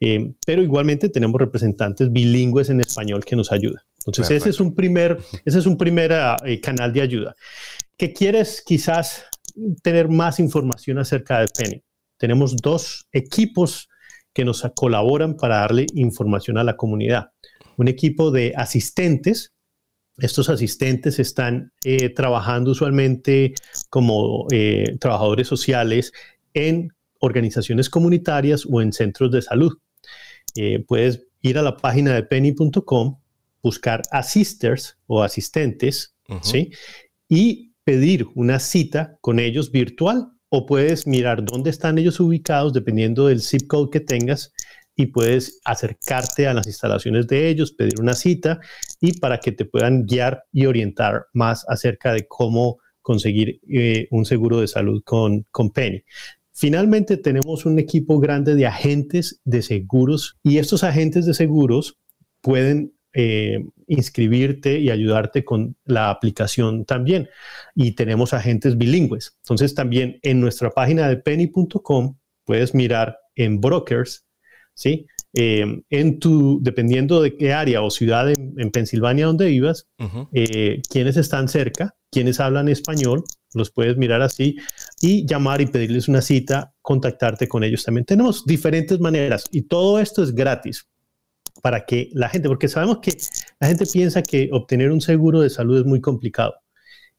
eh, 0.00 0.34
pero 0.44 0.60
igualmente 0.60 1.08
tenemos 1.08 1.40
representantes 1.40 2.12
bilingües 2.12 2.68
en 2.68 2.80
español 2.80 3.24
que 3.24 3.36
nos 3.36 3.50
ayudan. 3.52 3.82
Entonces, 4.06 4.30
ese 4.30 4.50
es 4.50 4.60
un 4.60 4.74
primer, 4.74 5.18
ese 5.46 5.60
es 5.60 5.64
un 5.64 5.78
primer 5.78 6.12
ah, 6.12 6.36
eh, 6.44 6.60
canal 6.60 6.92
de 6.92 7.00
ayuda. 7.00 7.34
¿Qué 7.96 8.12
quieres 8.12 8.62
quizás 8.66 9.24
tener 9.82 10.08
más 10.08 10.40
información 10.40 10.98
acerca 10.98 11.40
de 11.40 11.46
Penny. 11.48 11.82
Tenemos 12.18 12.56
dos 12.56 13.06
equipos 13.12 13.88
que 14.32 14.44
nos 14.44 14.62
colaboran 14.74 15.36
para 15.36 15.58
darle 15.58 15.86
información 15.94 16.58
a 16.58 16.64
la 16.64 16.76
comunidad. 16.76 17.30
Un 17.76 17.88
equipo 17.88 18.30
de 18.30 18.52
asistentes. 18.56 19.52
Estos 20.16 20.48
asistentes 20.48 21.18
están 21.18 21.72
eh, 21.84 22.08
trabajando 22.10 22.72
usualmente 22.72 23.54
como 23.90 24.46
eh, 24.50 24.96
trabajadores 25.00 25.48
sociales 25.48 26.12
en 26.52 26.88
organizaciones 27.20 27.90
comunitarias 27.90 28.66
o 28.68 28.80
en 28.80 28.92
centros 28.92 29.30
de 29.32 29.42
salud. 29.42 29.72
Eh, 30.56 30.84
puedes 30.86 31.26
ir 31.40 31.58
a 31.58 31.62
la 31.62 31.76
página 31.76 32.14
de 32.14 32.22
penny.com, 32.22 33.18
buscar 33.62 34.02
assisters 34.10 34.98
o 35.06 35.22
asistentes, 35.22 36.14
¿sí? 36.42 36.70
Y 37.28 37.73
pedir 37.84 38.26
una 38.34 38.58
cita 38.58 39.18
con 39.20 39.38
ellos 39.38 39.70
virtual 39.70 40.32
o 40.48 40.66
puedes 40.66 41.06
mirar 41.06 41.44
dónde 41.44 41.70
están 41.70 41.98
ellos 41.98 42.20
ubicados 42.20 42.72
dependiendo 42.72 43.26
del 43.26 43.42
zip 43.42 43.66
code 43.66 43.90
que 43.90 44.00
tengas 44.00 44.52
y 44.96 45.06
puedes 45.06 45.60
acercarte 45.64 46.46
a 46.46 46.54
las 46.54 46.66
instalaciones 46.66 47.26
de 47.26 47.48
ellos, 47.48 47.72
pedir 47.72 48.00
una 48.00 48.14
cita 48.14 48.60
y 49.00 49.18
para 49.18 49.38
que 49.38 49.52
te 49.52 49.64
puedan 49.64 50.06
guiar 50.06 50.44
y 50.52 50.66
orientar 50.66 51.26
más 51.32 51.64
acerca 51.68 52.12
de 52.12 52.26
cómo 52.28 52.78
conseguir 53.02 53.60
eh, 53.68 54.06
un 54.10 54.24
seguro 54.24 54.60
de 54.60 54.68
salud 54.68 55.02
con, 55.04 55.44
con 55.50 55.70
Penny. 55.70 56.04
Finalmente 56.52 57.16
tenemos 57.16 57.66
un 57.66 57.78
equipo 57.80 58.20
grande 58.20 58.54
de 58.54 58.66
agentes 58.66 59.40
de 59.44 59.62
seguros 59.62 60.38
y 60.44 60.58
estos 60.58 60.84
agentes 60.84 61.26
de 61.26 61.34
seguros 61.34 61.98
pueden 62.40 62.93
eh, 63.14 63.64
inscribirte 63.86 64.80
y 64.80 64.90
ayudarte 64.90 65.44
con 65.44 65.76
la 65.84 66.10
aplicación 66.10 66.84
también. 66.84 67.28
Y 67.74 67.92
tenemos 67.92 68.34
agentes 68.34 68.76
bilingües. 68.76 69.36
Entonces 69.44 69.74
también 69.74 70.18
en 70.22 70.40
nuestra 70.40 70.70
página 70.70 71.08
de 71.08 71.16
penny.com 71.18 72.16
puedes 72.44 72.74
mirar 72.74 73.18
en 73.36 73.60
brokers, 73.60 74.26
¿sí? 74.74 75.06
Eh, 75.32 75.82
en 75.90 76.18
tu, 76.18 76.60
dependiendo 76.62 77.22
de 77.22 77.36
qué 77.36 77.52
área 77.52 77.82
o 77.82 77.90
ciudad 77.90 78.30
en, 78.30 78.70
Pensilvania 78.70 79.26
donde 79.26 79.46
vivas, 79.46 79.88
eh, 80.32 80.80
quienes 80.88 81.16
están 81.16 81.48
cerca, 81.48 81.96
quienes 82.10 82.38
hablan 82.38 82.68
español, 82.68 83.24
los 83.52 83.70
puedes 83.70 83.96
mirar 83.96 84.22
así 84.22 84.56
y 85.00 85.26
llamar 85.26 85.60
y 85.60 85.66
pedirles 85.66 86.08
una 86.08 86.20
cita, 86.20 86.74
contactarte 86.82 87.48
con 87.48 87.64
ellos 87.64 87.84
también. 87.84 88.04
Tenemos 88.04 88.44
diferentes 88.44 89.00
maneras 89.00 89.46
y 89.50 89.62
todo 89.62 89.98
esto 89.98 90.22
es 90.22 90.34
gratis 90.34 90.86
para 91.62 91.84
que 91.84 92.10
la 92.12 92.28
gente, 92.28 92.48
porque 92.48 92.68
sabemos 92.68 92.98
que 92.98 93.16
la 93.60 93.68
gente 93.68 93.86
piensa 93.86 94.22
que 94.22 94.48
obtener 94.52 94.90
un 94.90 95.00
seguro 95.00 95.40
de 95.40 95.50
salud 95.50 95.78
es 95.78 95.86
muy 95.86 96.00
complicado. 96.00 96.54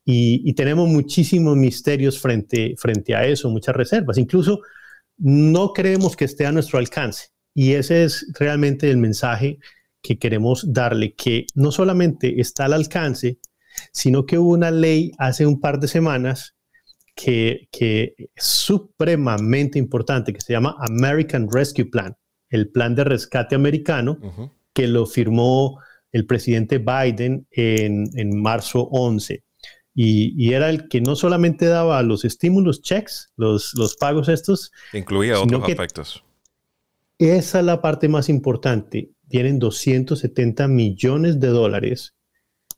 Y, 0.08 0.54
tenemos 0.54 0.88
muchísimos 0.88 1.58
misterios 1.58 2.20
frente, 2.20 2.75
frente 2.77 3.15
a 3.15 3.25
eso, 3.25 3.50
muchas 3.50 3.75
reservas. 3.75 4.20
Incluso 4.20 4.62
no 5.18 5.74
creemos 5.74 6.15
que 6.15 6.25
esté 6.25 6.46
a 6.46 6.51
nuestro 6.51 6.77
alcance. 6.77 7.30
Y 7.56 7.74
ese 7.74 8.04
es 8.04 8.27
realmente 8.39 8.92
el 8.92 8.98
mensaje 8.98 9.58
que 10.04 10.20
queremos 10.20 10.72
darle, 10.72 11.15
que 11.15 11.48
no 11.56 11.72
solamente 11.72 12.39
está 12.39 12.65
al 12.65 12.74
alcance, 12.74 13.39
sino 13.92 14.27
que 14.27 14.38
hubo 14.38 14.51
una 14.51 14.70
ley 14.70 15.12
hace 15.18 15.48
un 15.48 15.60
par 15.60 15.80
de 15.80 15.88
semanas 15.88 16.56
que, 17.15 17.68
que 17.72 18.13
es 18.18 18.44
supremamente 18.44 19.80
importante, 19.80 20.34
que 20.34 20.42
se 20.42 20.54
llama 20.54 20.75
American 20.80 21.48
Rescue 21.51 21.86
Plan 21.86 22.15
el 22.50 22.70
plan 22.70 22.96
de 22.96 23.04
rescate 23.04 23.56
americano, 23.56 24.20
que 24.74 24.88
lo 24.88 25.06
firmó 25.06 25.80
el 26.12 26.25
presidente 26.25 26.78
Biden 26.78 27.48
en, 27.52 28.42
marzo 28.42 28.88
11. 28.92 29.44
Y, 29.94 30.54
era 30.54 30.70
el 30.70 30.88
que 30.88 31.02
no 31.02 31.16
solamente 31.16 31.66
daba 31.66 32.02
los 32.04 32.25
estímulos 32.25 32.82
checks, 32.82 33.32
los, 33.38 33.74
los 33.75 33.96
pagos 33.96 34.30
estos. 34.30 34.72
Incluía 34.94 35.40
otros 35.40 35.64
aspectos. 35.70 36.24
Esa 37.18 37.60
es 37.60 37.66
la 37.66 37.82
parte 37.82 38.10
más 38.10 38.30
importante. 38.30 39.12
Tienen 39.30 39.60
270 39.60 40.68
millones 40.68 41.40
de 41.40 41.48
dólares 41.48 42.16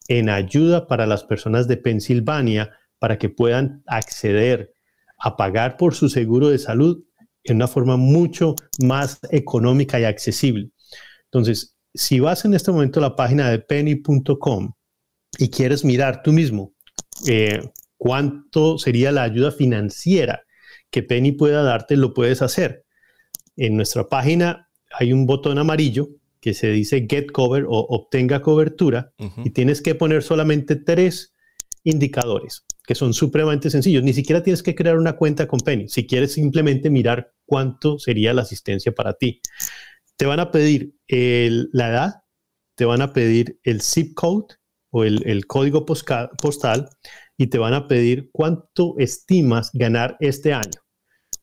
en 0.08 0.30
ayuda 0.30 0.88
para 0.88 1.06
las 1.06 1.24
personas 1.24 1.68
de 1.68 1.78
Pensilvania 1.78 2.72
para 3.00 3.18
que 3.18 3.30
puedan 3.30 3.84
acceder 3.88 4.74
a 5.18 5.36
pagar 5.36 5.78
por 5.78 5.96
su 5.96 6.10
seguro 6.10 6.50
de 6.50 6.60
salud 6.60 7.04
en 7.51 7.58
una 7.58 7.68
forma 7.68 7.98
mucho 7.98 8.56
más 8.80 9.20
económica 9.32 10.00
y 10.00 10.04
accesible. 10.04 10.70
Entonces, 11.25 11.75
si 11.94 12.20
vas 12.20 12.46
en 12.46 12.54
este 12.54 12.72
momento 12.72 13.00
a 13.00 13.04
la 13.04 13.16
página 13.16 13.50
de 13.50 13.60
penny.com 13.60 14.74
y 15.39 15.50
quieres 15.50 15.84
mirar 15.84 16.22
tú 16.24 16.32
mismo 16.32 16.74
eh, 17.27 17.60
cuánto 17.98 18.77
sería 18.77 19.12
la 19.12 19.24
ayuda 19.24 19.51
financiera 19.51 20.44
que 20.92 21.04
Penny 21.04 21.32
pueda 21.32 21.63
darte, 21.63 21.98
lo 21.98 22.13
puedes 22.13 22.42
hacer. 22.42 22.86
En 23.56 23.75
nuestra 23.75 24.08
página 24.08 24.70
hay 24.92 25.12
un 25.12 25.25
botón 25.25 25.58
amarillo 25.58 26.10
que 26.39 26.54
se 26.54 26.70
dice 26.70 27.08
Get 27.10 27.32
Cover 27.32 27.66
o 27.66 27.80
obtenga 27.89 28.42
cobertura 28.42 29.12
y 29.44 29.50
tienes 29.50 29.82
que 29.82 29.96
poner 29.96 30.24
solamente 30.24 30.75
tres 30.75 31.34
indicadores 31.84 32.67
que 32.88 32.96
son 32.96 33.13
supremamente 33.13 33.70
sencillos. 33.70 34.01
Ni 34.01 34.13
siquiera 34.13 34.41
tienes 34.41 34.63
que 34.63 34.74
crear 34.74 34.98
una 34.98 35.17
cuenta 35.17 35.46
con 35.46 35.60
Penny. 35.60 35.89
Si 35.89 36.08
quieres 36.08 36.34
simplemente 36.34 36.89
mirar 36.89 37.34
cuánto 37.46 38.00
sería 38.00 38.34
la 38.34 38.44
asistencia 38.44 38.94
para 38.94 39.13
ti. 39.13 39.41
Te 40.15 40.25
van 40.25 40.39
a 40.39 40.51
pedir 40.51 40.96
la 41.10 41.89
edad, 41.89 42.13
te 42.75 42.86
van 42.86 43.01
a 43.01 43.12
pedir 43.12 43.60
el 43.63 43.82
zip 43.82 44.13
code 44.15 44.56
o 44.89 45.03
el, 45.03 45.46
código 45.48 45.86
postal 45.86 46.89
y 47.36 47.48
te 47.48 47.58
van 47.58 47.74
a 47.74 47.89
pedir 47.89 48.29
cuánto 48.32 48.96
estimas 48.98 49.70
ganar 49.74 50.15
este 50.22 50.53
año. 50.53 50.79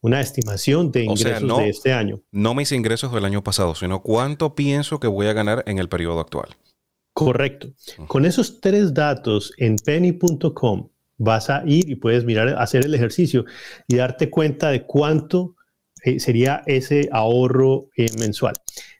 Una 0.00 0.22
estimación 0.22 0.90
de 0.92 1.04
ingresos 1.04 1.58
de 1.58 1.68
este 1.68 1.92
año. 1.92 2.22
No 2.32 2.54
mis 2.54 2.72
ingresos 2.72 3.12
del 3.12 3.26
año 3.26 3.44
pasado, 3.44 3.74
sino 3.74 4.02
cuánto 4.02 4.54
pienso 4.54 4.98
que 4.98 5.08
voy 5.08 5.26
a 5.26 5.34
ganar 5.34 5.62
en 5.66 5.78
el 5.78 5.90
periodo 5.90 6.20
actual. 6.20 6.56
Correcto. 7.12 7.68
Con 8.08 8.24
esos 8.24 8.60
tres 8.60 8.94
datos 8.94 9.52
en 9.58 9.76
penny.com 9.76 10.88
vas 11.16 11.50
a 11.50 11.62
ir 11.66 11.88
y 11.88 11.96
puedes 11.96 12.24
mirar, 12.24 12.48
hacer 12.58 12.84
el 12.84 12.94
ejercicio 12.94 13.44
y 13.88 13.96
darte 13.96 14.30
cuenta 14.30 14.70
de 14.70 14.84
cuánto 14.84 15.56
eh, 16.04 16.20
sería 16.20 16.62
ese 16.66 17.08
ahorro 17.12 17.88
eh, 17.96 18.06
mensual. 18.18 18.54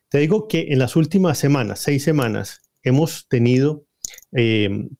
Te 0.09 0.19
digo 0.19 0.49
que 0.49 0.69
en 0.71 0.79
las 0.79 0.97
últimas 0.97 1.39
semanas, 1.39 1.81
seis 1.81 2.03
semanas, 2.03 2.63
hemos 2.83 3.27
tenido 3.29 3.87
13 4.31 4.93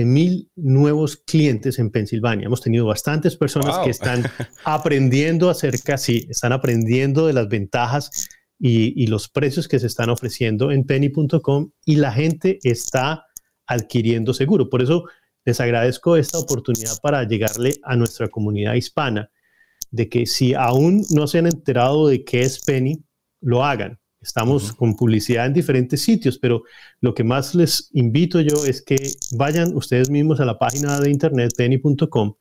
eh, 0.00 0.04
mil 0.04 0.50
nuevos 0.56 1.16
clientes 1.16 1.78
en 1.78 1.90
Pensilvania. 1.90 2.46
Hemos 2.46 2.60
tenido 2.60 2.86
bastantes 2.86 3.36
personas 3.36 3.78
que 3.84 3.90
están 3.90 4.24
aprendiendo 4.64 5.50
acerca, 5.50 5.98
sí, 5.98 6.26
están 6.28 6.52
aprendiendo 6.52 7.26
de 7.26 7.32
las 7.32 7.48
ventajas 7.48 8.28
y, 8.58 9.02
y 9.02 9.06
los 9.08 9.28
precios 9.28 9.68
que 9.68 9.78
se 9.78 9.86
están 9.86 10.10
ofreciendo 10.10 10.70
en 10.70 10.84
penny.com 10.84 11.70
y 11.84 11.96
la 11.96 12.12
gente 12.12 12.58
está 12.62 13.26
adquiriendo 13.66 14.34
seguro. 14.34 14.68
Por 14.68 14.82
eso 14.82 15.04
les 15.44 15.60
agradezco 15.60 16.16
esta 16.16 16.38
oportunidad 16.38 16.98
para 17.02 17.24
llegarle 17.24 17.74
a 17.82 17.96
nuestra 17.96 18.28
comunidad 18.28 18.74
hispana 18.74 19.30
de 19.90 20.08
que 20.08 20.26
si 20.26 20.54
aún 20.54 21.04
no 21.10 21.26
se 21.26 21.38
han 21.38 21.46
enterado 21.46 22.08
de 22.08 22.24
qué 22.24 22.42
es 22.42 22.60
Penny, 22.60 23.02
lo 23.40 23.64
hagan. 23.64 23.98
Estamos 24.20 24.72
con 24.72 24.94
publicidad 24.94 25.46
en 25.46 25.52
diferentes 25.52 26.00
sitios, 26.00 26.38
pero 26.38 26.62
lo 27.00 27.12
que 27.12 27.24
más 27.24 27.56
les 27.56 27.90
invito 27.92 28.40
yo 28.40 28.64
es 28.64 28.80
que 28.80 28.96
vayan 29.36 29.76
ustedes 29.76 30.10
mismos 30.10 30.40
a 30.40 30.44
la 30.44 30.58
página 30.58 31.00
de 31.00 31.10
internet 31.10 31.52
penny.com 31.56 32.34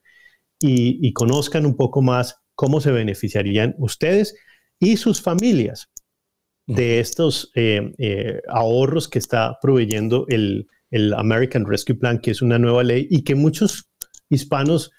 y, 0.60 1.12
conozcan 1.14 1.66
un 1.66 1.76
poco 1.76 2.04
más 2.04 2.36
cómo 2.54 2.82
se 2.82 2.92
beneficiarían 2.92 3.74
ustedes 3.80 4.36
y 4.80 4.98
sus 4.98 5.22
familias 5.22 5.90
de 6.68 7.00
estos 7.00 7.52
eh, 7.56 7.92
eh, 7.98 8.42
ahorros 8.48 9.08
que 9.08 9.18
está 9.18 9.58
proveyendo 9.60 10.26
el, 10.30 10.68
el 10.92 11.14
American 11.14 11.66
Rescue 11.66 11.96
Plan, 11.96 12.20
que 12.20 12.32
es 12.32 12.42
una 12.42 12.60
nueva 12.60 12.84
ley 12.84 13.08
y 13.10 13.24
que 13.24 13.36
muchos 13.36 13.90
hispanos 14.30 14.92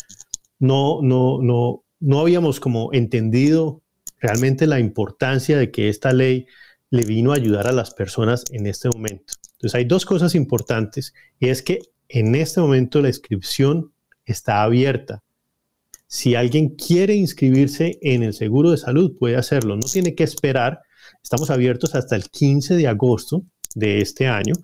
no, 0.59 1.01
no, 1.03 1.41
no, 1.41 1.85
no 2.01 2.21
habíamos 2.21 2.59
como 2.59 2.93
entendido 2.93 3.83
realmente 4.19 4.67
la 4.67 4.81
importancia 4.81 5.59
de 5.59 5.71
que 5.71 5.89
esta 5.89 6.13
ley 6.13 6.47
le 6.91 7.05
vino 7.05 7.33
a 7.33 7.37
ayudar 7.37 7.67
a 7.67 7.73
las 7.73 7.93
personas 7.93 8.45
en 8.53 8.67
este 8.67 8.89
momento. 8.89 9.35
Entonces 9.53 9.75
hay 9.75 9.85
dos 9.85 10.05
cosas 10.05 10.35
importantes 10.35 11.15
y 11.39 11.49
es 11.49 11.63
que 11.63 11.81
en 12.09 12.35
este 12.35 12.61
momento 12.61 13.01
la 13.01 13.09
inscripción 13.09 13.93
está 14.25 14.63
abierta. 14.63 15.23
Si 16.07 16.35
alguien 16.35 16.71
quiere 16.77 17.15
inscribirse 17.15 17.99
en 18.03 18.23
el 18.23 18.35
seguro 18.35 18.71
de 18.71 18.77
salud, 18.77 19.17
puede 19.19 19.37
hacerlo. 19.37 19.77
No 19.77 19.87
tiene 19.87 20.15
que 20.15 20.25
esperar. 20.25 20.81
Estamos 21.23 21.49
abiertos 21.51 21.95
hasta 21.95 22.17
el 22.17 22.29
15 22.29 22.77
de 22.77 22.87
agosto 22.87 23.45
de 23.75 24.00
este 24.00 24.26
año 24.26 24.55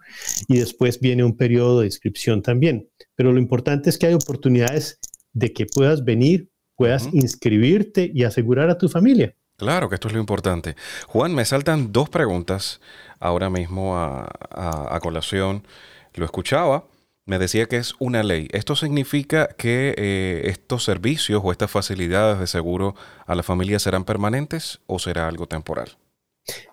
y 0.49 0.59
después 0.59 1.01
viene 1.01 1.25
un 1.25 1.37
periodo 1.37 1.81
de 1.81 1.87
inscripción 1.87 2.43
también. 2.43 2.89
Pero 3.15 3.33
lo 3.33 3.39
importante 3.39 3.91
es 3.91 3.99
que 3.99 4.07
hay 4.07 4.15
oportunidades 4.15 4.99
de 5.33 5.53
que 5.53 5.67
puedas 5.67 6.05
venir, 6.05 6.51
puedas 6.77 7.09
inscribirte 7.13 8.11
y 8.13 8.25
asegurar 8.25 8.71
a 8.71 8.79
tu 8.79 8.89
familia. 8.89 9.35
Claro 9.57 9.89
que 9.89 9.97
esto 9.97 10.07
es 10.07 10.15
lo 10.15 10.21
importante. 10.21 10.77
Juan, 11.09 11.35
me 11.35 11.45
saltan 11.45 11.93
dos 11.93 12.09
preguntas 12.09 12.81
ahora 13.19 13.51
mismo 13.51 13.97
a, 13.97 14.99
colación. 15.03 15.67
Lo 16.15 16.25
escuchaba, 16.25 16.85
me 17.27 17.41
decía 17.41 17.67
que 17.67 17.77
es 17.77 17.95
una 17.99 18.23
ley. 18.23 18.47
¿Esto 18.53 18.77
significa 18.77 19.49
que 19.49 19.95
eh, 19.99 20.43
estos 20.45 20.85
servicios 20.85 21.43
o 21.45 21.51
estas 21.51 21.73
facilidades 21.73 22.39
de 22.39 22.47
seguro 22.47 22.95
a 23.27 23.35
la 23.35 23.43
familia 23.43 23.81
serán 23.81 24.05
permanentes 24.05 24.81
o 24.87 25.01
será 25.01 25.27
algo 25.27 25.47
temporal? 25.49 25.99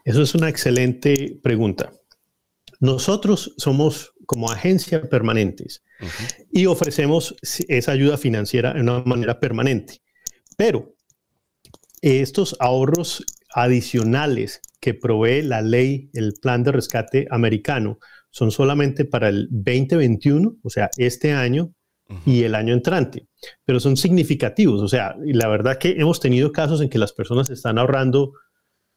Eso 0.04 0.22
es 0.22 0.36
una 0.36 0.50
excelente 0.50 1.40
pregunta. 1.42 1.92
Nosotros 2.80 3.54
somos 3.58 4.14
como 4.26 4.52
agencia 4.52 5.02
permanentes 5.04 5.84
y 6.52 6.66
ofrecemos 6.66 7.36
esa 7.68 7.92
ayuda 7.92 8.18
financiera 8.18 8.74
de 8.74 8.82
una 8.82 9.02
manera 9.02 9.40
permanente. 9.40 10.02
Pero 10.58 10.96
estos 12.02 12.56
ahorros 12.60 13.24
adicionales 13.54 14.62
que 14.80 14.94
provee 14.94 15.42
la 15.42 15.62
ley, 15.62 16.10
el 16.14 16.34
plan 16.42 16.64
de 16.64 16.72
rescate 16.72 17.28
americano, 17.30 18.00
son 18.30 18.52
solamente 18.52 19.06
para 19.06 19.30
el 19.30 19.48
2021, 19.50 20.58
o 20.62 20.70
sea, 20.70 20.90
este 20.98 21.32
año 21.32 21.74
y 22.26 22.44
el 22.44 22.54
año 22.54 22.74
entrante, 22.74 23.28
pero 23.64 23.80
son 23.80 23.98
significativos. 23.98 24.82
O 24.82 24.88
sea, 24.88 25.16
la 25.24 25.48
verdad 25.48 25.78
que 25.78 25.96
hemos 25.98 26.20
tenido 26.20 26.52
casos 26.52 26.82
en 26.82 26.90
que 26.90 27.00
las 27.00 27.14
personas 27.14 27.50
están 27.50 27.78
ahorrando 27.78 28.34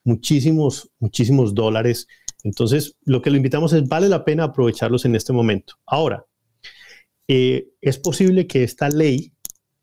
muchísimos, 0.05 0.91
muchísimos 0.99 1.55
dólares 1.55 2.07
entonces, 2.49 2.97
lo 3.05 3.21
que 3.21 3.29
lo 3.29 3.37
invitamos 3.37 3.75
es, 3.75 3.87
vale 3.87 4.09
la 4.09 4.25
pena 4.25 4.45
aprovecharlos 4.45 5.05
en 5.05 5.15
este 5.15 5.35
momento. 5.35 5.75
Ahora, 5.87 6.25
eh, 7.29 7.69
es 7.83 7.99
posible 7.99 8.47
que 8.47 8.65
esta 8.65 8.89
ley, 8.89 9.35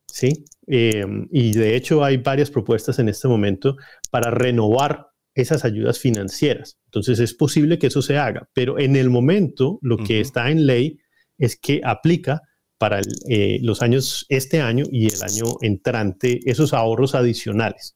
¿sí? 0.08 0.46
em, 0.66 1.28
y 1.32 1.54
de 1.54 1.76
hecho 1.76 2.04
hay 2.04 2.18
varias 2.18 2.50
propuestas 2.50 2.98
en 2.98 3.08
este 3.08 3.28
momento 3.28 3.76
para 4.10 4.32
renovar 4.32 5.10
esas 5.36 5.64
ayudas 5.64 6.00
financieras. 6.00 6.80
Entonces 6.86 7.20
es 7.20 7.36
posible 7.36 7.78
que 7.78 7.88
eso 7.88 8.02
se 8.02 8.18
haga, 8.18 8.50
pero 8.56 8.80
en 8.80 8.96
el 8.96 9.12
momento 9.12 9.78
lo 9.84 9.98
que 9.98 10.20
está 10.20 10.50
en 10.50 10.66
ley 10.66 10.98
es 11.38 11.56
que 11.56 11.82
aplica 11.84 12.42
para 12.80 13.00
eh, 13.30 13.60
los 13.62 13.84
años, 13.84 14.26
este 14.30 14.60
año 14.60 14.86
y 14.92 15.14
el 15.14 15.22
año 15.22 15.58
entrante, 15.62 16.40
esos 16.46 16.74
ahorros 16.74 17.14
adicionales. 17.14 17.94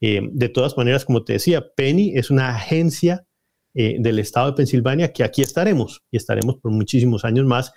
De 0.00 0.48
todas 0.48 0.76
maneras, 0.76 1.04
como 1.04 1.24
te 1.24 1.32
decía, 1.32 1.74
Penny 1.74 2.12
es 2.14 2.30
una 2.30 2.50
agencia 2.50 3.27
eh, 3.74 3.96
del 3.98 4.18
estado 4.18 4.48
de 4.48 4.52
Pensilvania 4.54 5.12
que 5.12 5.24
aquí 5.24 5.42
estaremos 5.42 6.02
y 6.10 6.16
estaremos 6.16 6.56
por 6.56 6.72
muchísimos 6.72 7.24
años 7.24 7.46
más. 7.46 7.72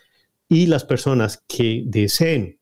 Y 0.49 0.65
las 0.67 0.83
personas 0.83 1.43
que 1.47 1.83
deseen 1.85 2.59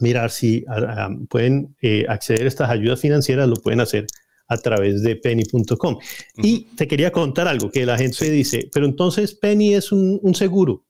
mirar 0.00 0.30
si 0.30 0.64
ah, 0.68 0.80
ah, 0.88 1.08
pueden 1.28 1.76
eh, 1.80 2.04
acceder 2.08 2.44
a 2.44 2.48
estas 2.48 2.70
ayudas 2.70 3.00
financieras, 3.00 3.48
lo 3.48 3.56
pueden 3.56 3.80
hacer 3.80 4.06
a 4.48 4.56
través 4.56 5.02
de 5.02 5.16
penny.com. 5.16 5.98
Y 6.36 6.64
te 6.76 6.86
quería 6.86 7.10
contar 7.10 7.48
algo 7.48 7.70
que 7.70 7.86
la 7.86 7.96
gente 7.96 8.30
dice, 8.30 8.68
pero 8.72 8.86
entonces 8.86 9.34
Penny 9.34 9.74
es 9.74 9.92
un, 9.92 10.34
seguro. 10.34 10.84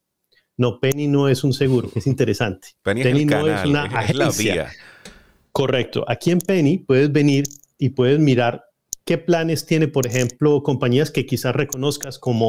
No, 0.57 0.81
Penny 0.81 1.09
no 1.09 1.29
es 1.29 1.45
un 1.45 1.53
seguro, 1.53 1.91
es 1.95 2.07
interesante. 2.07 2.69
Penny, 2.83 3.25
no 3.25 3.47
es 3.47 3.65
una 3.65 3.85
agencia. 3.85 4.71
Correcto. 5.53 6.05
Aquí 6.09 6.31
en 6.31 6.41
Penny 6.41 6.79
puedes 6.79 7.13
venir 7.13 7.45
y 7.79 7.91
puedes 7.91 8.19
mirar 8.19 8.65
qué 9.05 9.19
planes 9.19 9.67
tiene, 9.67 9.89
por 9.89 10.07
ejemplo, 10.07 10.63
compañías 10.63 11.11
que 11.11 11.27
quizás 11.27 11.55
reconozcas 11.55 12.19
como 12.19 12.49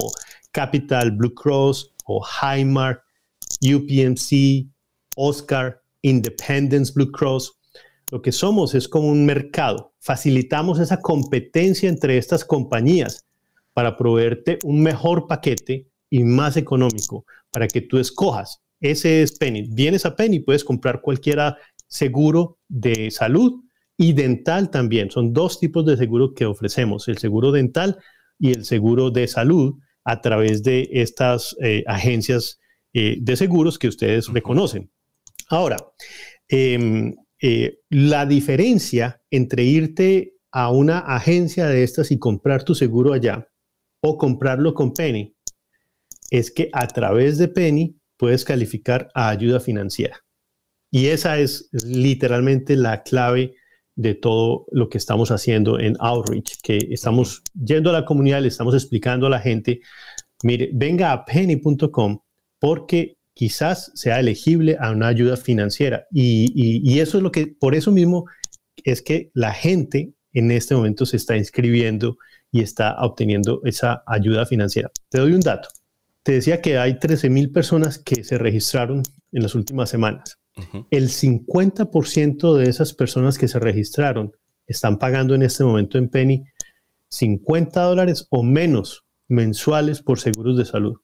Capital, 0.51 1.12
Blue 1.12 1.33
Cross 1.33 1.93
o 2.05 2.25
Highmark, 2.25 3.03
UPMC, 3.62 4.67
Oscar, 5.15 5.81
Independence 6.01 6.93
Blue 6.93 7.12
Cross. 7.12 7.57
Lo 8.12 8.21
que 8.21 8.31
somos 8.31 8.75
es 8.75 8.88
como 8.88 9.07
un 9.07 9.25
mercado. 9.25 9.93
Facilitamos 10.00 10.79
esa 10.79 11.01
competencia 11.01 11.89
entre 11.89 12.17
estas 12.17 12.45
compañías 12.45 13.25
para 13.74 13.97
proveerte 13.97 14.59
un 14.63 14.81
mejor 14.81 15.27
paquete 15.27 15.88
y 16.09 16.24
más 16.24 16.55
económico 16.55 17.25
para 17.51 17.67
que 17.67 17.81
tú 17.81 17.97
escojas. 17.97 18.62
Ese 18.79 19.21
es 19.21 19.38
Penny. 19.38 19.67
Vienes 19.71 20.05
a 20.05 20.15
Penny, 20.15 20.39
puedes 20.39 20.63
comprar 20.63 21.01
cualquiera 21.01 21.57
seguro 21.88 22.59
de 22.67 23.12
salud 23.12 23.64
y 23.97 24.13
dental 24.13 24.69
también. 24.69 25.11
Son 25.11 25.33
dos 25.33 25.59
tipos 25.59 25.85
de 25.85 25.97
seguro 25.97 26.33
que 26.33 26.45
ofrecemos, 26.45 27.07
el 27.07 27.17
seguro 27.17 27.51
dental 27.51 27.97
y 28.39 28.51
el 28.51 28.65
seguro 28.65 29.11
de 29.11 29.27
salud 29.27 29.75
a 30.03 30.21
través 30.21 30.63
de 30.63 30.89
estas 30.91 31.55
eh, 31.61 31.83
agencias 31.87 32.59
eh, 32.93 33.17
de 33.19 33.35
seguros 33.35 33.79
que 33.79 33.87
ustedes 33.87 34.27
reconocen. 34.27 34.91
Ahora, 35.49 35.77
em, 36.47 37.15
eh, 37.41 37.79
la 37.89 38.25
diferencia 38.25 39.21
entre 39.29 39.63
irte 39.63 40.35
a 40.51 40.71
una 40.71 40.99
agencia 40.99 41.67
de 41.67 41.83
estas 41.83 42.11
y 42.11 42.19
comprar 42.19 42.63
tu 42.63 42.75
seguro 42.75 43.13
allá 43.13 43.47
o 44.01 44.17
comprarlo 44.17 44.73
con 44.73 44.93
Penny 44.93 45.35
es 46.29 46.51
que 46.51 46.69
a 46.71 46.87
través 46.87 47.37
de 47.37 47.47
Penny 47.47 47.97
puedes 48.17 48.45
calificar 48.45 49.09
a 49.13 49.29
ayuda 49.29 49.59
financiera. 49.59 50.23
Y 50.91 51.07
esa 51.07 51.39
es 51.39 51.69
literalmente 51.85 52.75
la 52.75 53.03
clave 53.03 53.55
de 53.95 54.13
todo 54.13 54.65
lo 54.71 54.89
que 54.89 54.97
estamos 54.97 55.31
haciendo 55.31 55.79
en 55.79 55.95
Outreach, 55.99 56.57
que 56.61 56.77
estamos 56.91 57.41
yendo 57.53 57.89
a 57.89 57.93
la 57.93 58.05
comunidad, 58.05 58.41
le 58.41 58.49
estamos 58.49 58.73
explicando 58.73 59.27
a 59.27 59.29
la 59.29 59.39
gente, 59.39 59.81
mire, 60.43 60.69
venga 60.73 61.11
a 61.11 61.25
penny.com 61.25 62.19
porque 62.59 63.17
quizás 63.33 63.91
sea 63.95 64.19
elegible 64.19 64.77
a 64.79 64.91
una 64.91 65.07
ayuda 65.07 65.37
financiera. 65.37 66.07
Y, 66.11 66.99
eso 66.99 67.17
es 67.17 67.23
lo 67.23 67.31
que, 67.31 67.47
por 67.47 67.75
eso 67.75 67.91
mismo 67.91 68.25
es 68.83 69.01
que 69.01 69.29
la 69.33 69.53
gente 69.53 70.13
en 70.33 70.51
este 70.51 70.75
momento 70.75 71.05
se 71.05 71.17
está 71.17 71.37
inscribiendo 71.37 72.17
y 72.51 72.61
está 72.61 72.95
obteniendo 72.99 73.61
esa 73.63 74.03
ayuda 74.07 74.45
financiera. 74.45 74.91
Te 75.09 75.19
doy 75.19 75.33
un 75.33 75.41
dato. 75.41 75.69
Te 76.23 76.33
decía 76.33 76.61
que 76.61 76.77
hay 76.77 76.97
13 76.97 77.29
mil 77.29 77.51
personas 77.51 77.99
que 77.99 78.23
se 78.23 78.37
registraron 78.37 79.03
en 79.31 79.43
las 79.43 79.55
últimas 79.55 79.89
semanas. 79.89 80.39
El 80.89 81.10
50% 81.10 82.56
de 82.56 82.70
esas 82.70 82.94
personas 82.94 83.38
que 83.38 83.48
se 83.48 83.60
registraron 83.60 84.32
están 84.68 84.98
pagando 84.98 85.36
en 85.36 85.44
este 85.44 85.63
momento 85.63 85.98
en 85.98 86.10
Penny 86.10 86.44
50 87.10 87.82
dólares 87.82 88.28
o 88.30 88.44
menos 88.44 89.06
mensuales 89.28 90.02
por 90.02 90.20
seguros 90.20 90.58
de 90.58 90.65
salud. 90.65 90.96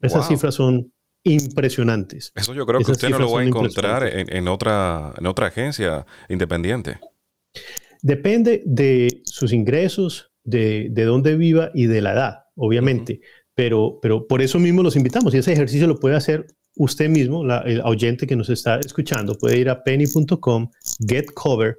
Esas 0.00 0.28
cifras 0.28 0.54
son 0.54 0.92
impresionantes. 1.22 2.32
Eso 2.34 2.54
yo 2.54 2.66
creo 2.66 2.80
que 2.80 2.92
usted 2.92 3.08
no 3.08 3.18
lo 3.18 3.32
va 3.32 3.40
a 3.40 3.44
encontrar 3.44 4.06
en, 4.06 4.48
otra, 4.48 5.14
en 5.16 5.26
otra 5.26 5.46
agencia 5.46 6.06
independiente. 6.28 6.98
Depende 8.02 8.62
de 8.66 9.22
sus 9.24 9.52
ingresos, 9.52 10.30
de, 10.42 10.90
dónde 10.94 11.36
viva 11.36 11.70
y 11.72 11.86
de 11.86 12.02
la 12.02 12.12
edad, 12.12 12.38
obviamente. 12.54 13.20
pero, 13.54 13.98
pero 14.02 14.26
por 14.26 14.42
eso 14.42 14.58
mismo 14.58 14.82
los 14.82 14.96
invitamos 14.96 15.34
y 15.34 15.38
ese 15.38 15.52
ejercicio 15.52 15.86
lo 15.86 15.98
puede 15.98 16.16
hacer 16.16 16.46
usted 16.76 17.08
mismo, 17.08 17.44
el 17.64 17.80
oyente 17.82 18.26
que 18.26 18.36
nos 18.36 18.50
está 18.50 18.78
escuchando, 18.80 19.34
puede 19.34 19.58
ir 19.58 19.68
a 19.68 19.82
penny.com, 19.82 20.70
get 21.06 21.26
cover, 21.34 21.76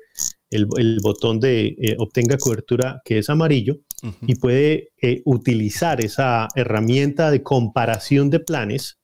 el, 0.49 0.99
botón 1.01 1.39
de 1.39 1.75
eh, 1.77 1.95
obtenga 1.97 2.37
cobertura 2.37 3.01
que 3.03 3.17
es 3.19 3.29
amarillo, 3.29 3.79
y 4.27 4.35
puede 4.35 4.89
eh, 5.01 5.21
utilizar 5.25 6.03
esa 6.03 6.47
herramienta 6.55 7.31
de 7.31 7.41
comparación 7.41 8.29
de 8.29 8.39
planes. 8.39 8.99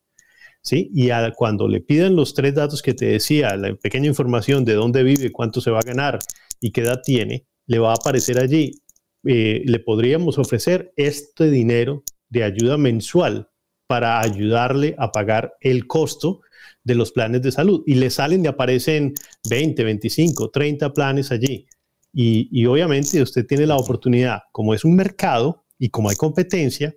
¿Sí? 0.64 0.92
Y 0.94 1.10
cuando 1.36 1.68
le 1.68 1.82
piden 1.82 2.16
los 2.16 2.36
tres 2.36 2.54
datos 2.54 2.84
que 2.84 2.94
te 2.94 3.06
decía, 3.06 3.56
la 3.58 3.74
pequeña 3.76 4.06
información 4.06 4.64
de 4.64 4.76
dónde 4.76 5.02
vive, 5.02 5.32
cuánto 5.32 5.60
se 5.60 5.72
va 5.72 5.80
a 5.80 5.84
ganar 5.84 6.20
y 6.60 6.72
qué 6.72 6.82
edad 6.82 7.02
tiene, 7.04 7.48
le 7.66 7.80
va 7.80 7.92
a 7.92 7.96
aparecer 7.96 8.38
allí. 8.38 8.80
Eh, 9.24 9.64
le 9.66 9.80
podríamos 9.80 10.38
ofrecer 10.38 10.94
este 10.96 11.50
dinero 11.50 12.04
de 12.30 12.44
ayuda 12.44 12.78
mensual 12.78 13.51
para 13.92 14.22
ayudarle 14.22 14.96
a 14.98 15.12
pagar 15.12 15.58
el 15.60 15.86
costo 15.86 16.40
de 16.82 16.96
los 16.96 17.12
planes 17.12 17.42
de 17.42 17.52
salud. 17.52 17.84
Y 17.86 17.96
le 17.96 18.10
salen 18.10 18.46
y 18.46 18.48
aparecen 18.48 19.14
20, 19.50 19.84
25, 19.84 20.50
30 20.50 20.94
planes 20.94 21.30
allí. 21.30 21.68
Y, 22.14 22.66
obviamente 22.68 23.22
usted 23.22 23.46
tiene 23.46 23.66
la 23.66 23.76
oportunidad, 23.76 24.44
como 24.54 24.74
es 24.74 24.86
un 24.86 24.96
mercado 24.96 25.66
y 25.78 25.90
como 25.90 26.10
hay 26.10 26.16
competencia, 26.16 26.96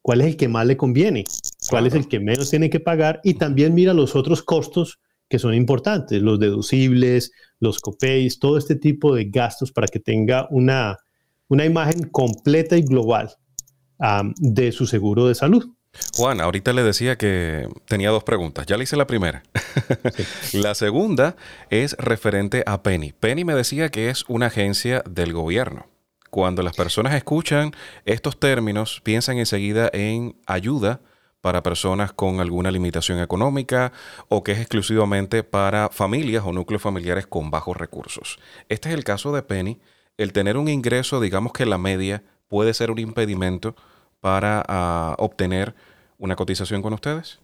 cuál 0.00 0.20
es 0.20 0.28
el 0.28 0.36
que 0.36 0.46
más 0.46 0.64
le 0.64 0.76
conviene, 0.76 1.24
cuál 1.68 1.88
es 1.88 1.94
el 1.94 2.06
que 2.06 2.20
menos 2.20 2.50
tiene 2.50 2.70
que 2.70 2.78
pagar 2.78 3.20
y 3.24 3.34
también 3.34 3.74
mira 3.74 3.92
los 3.92 4.14
otros 4.14 4.44
costos 4.44 5.00
que 5.28 5.40
son 5.40 5.54
importantes, 5.54 6.22
los 6.22 6.38
deducibles, 6.38 7.32
los 7.58 7.80
copays, 7.80 8.38
todo 8.38 8.58
este 8.58 8.76
tipo 8.76 9.12
de 9.12 9.24
gastos 9.24 9.72
para 9.72 9.88
que 9.88 9.98
tenga 9.98 10.46
una, 10.52 10.98
una 11.48 11.64
imagen 11.64 12.10
completa 12.10 12.76
y 12.76 12.82
global 12.82 13.28
de 14.38 14.70
su 14.70 14.86
seguro 14.86 15.26
de 15.26 15.34
salud. 15.34 15.68
Juan, 16.16 16.40
ahorita 16.40 16.72
le 16.72 16.82
decía 16.82 17.16
que 17.16 17.68
tenía 17.86 18.10
dos 18.10 18.24
preguntas. 18.24 18.66
Ya 18.66 18.76
le 18.76 18.84
hice 18.84 18.96
la 18.96 19.06
primera. 19.06 19.42
la 20.52 20.74
segunda 20.74 21.36
es 21.70 21.96
referente 21.98 22.62
a 22.66 22.82
Penny. 22.82 23.12
Penny 23.12 23.44
me 23.44 23.54
decía 23.54 23.90
que 23.90 24.10
es 24.10 24.24
una 24.28 24.46
agencia 24.46 25.02
del 25.08 25.32
gobierno. 25.32 25.86
Cuando 26.30 26.62
las 26.62 26.74
personas 26.74 27.14
escuchan 27.14 27.72
estos 28.06 28.40
términos, 28.40 29.02
piensan 29.04 29.38
enseguida 29.38 29.90
en 29.92 30.36
ayuda 30.46 31.00
para 31.42 31.62
personas 31.62 32.12
con 32.12 32.40
alguna 32.40 32.70
limitación 32.70 33.18
económica 33.20 33.92
o 34.28 34.42
que 34.42 34.52
es 34.52 34.58
exclusivamente 34.58 35.42
para 35.42 35.90
familias 35.90 36.44
o 36.46 36.52
núcleos 36.52 36.80
familiares 36.80 37.26
con 37.26 37.50
bajos 37.50 37.76
recursos. 37.76 38.38
Este 38.70 38.88
es 38.88 38.94
el 38.94 39.04
caso 39.04 39.32
de 39.32 39.42
Penny. 39.42 39.80
El 40.16 40.32
tener 40.32 40.56
un 40.56 40.68
ingreso, 40.68 41.20
digamos 41.20 41.52
que 41.52 41.66
la 41.66 41.78
media, 41.78 42.22
puede 42.48 42.72
ser 42.72 42.90
un 42.90 42.98
impedimento 42.98 43.74
para 44.22 44.64
ah, 44.68 45.16
obtener 45.18 45.74
una 46.16 46.36
cotización 46.36 46.80
con 46.80 46.92
ustedes? 46.94 47.40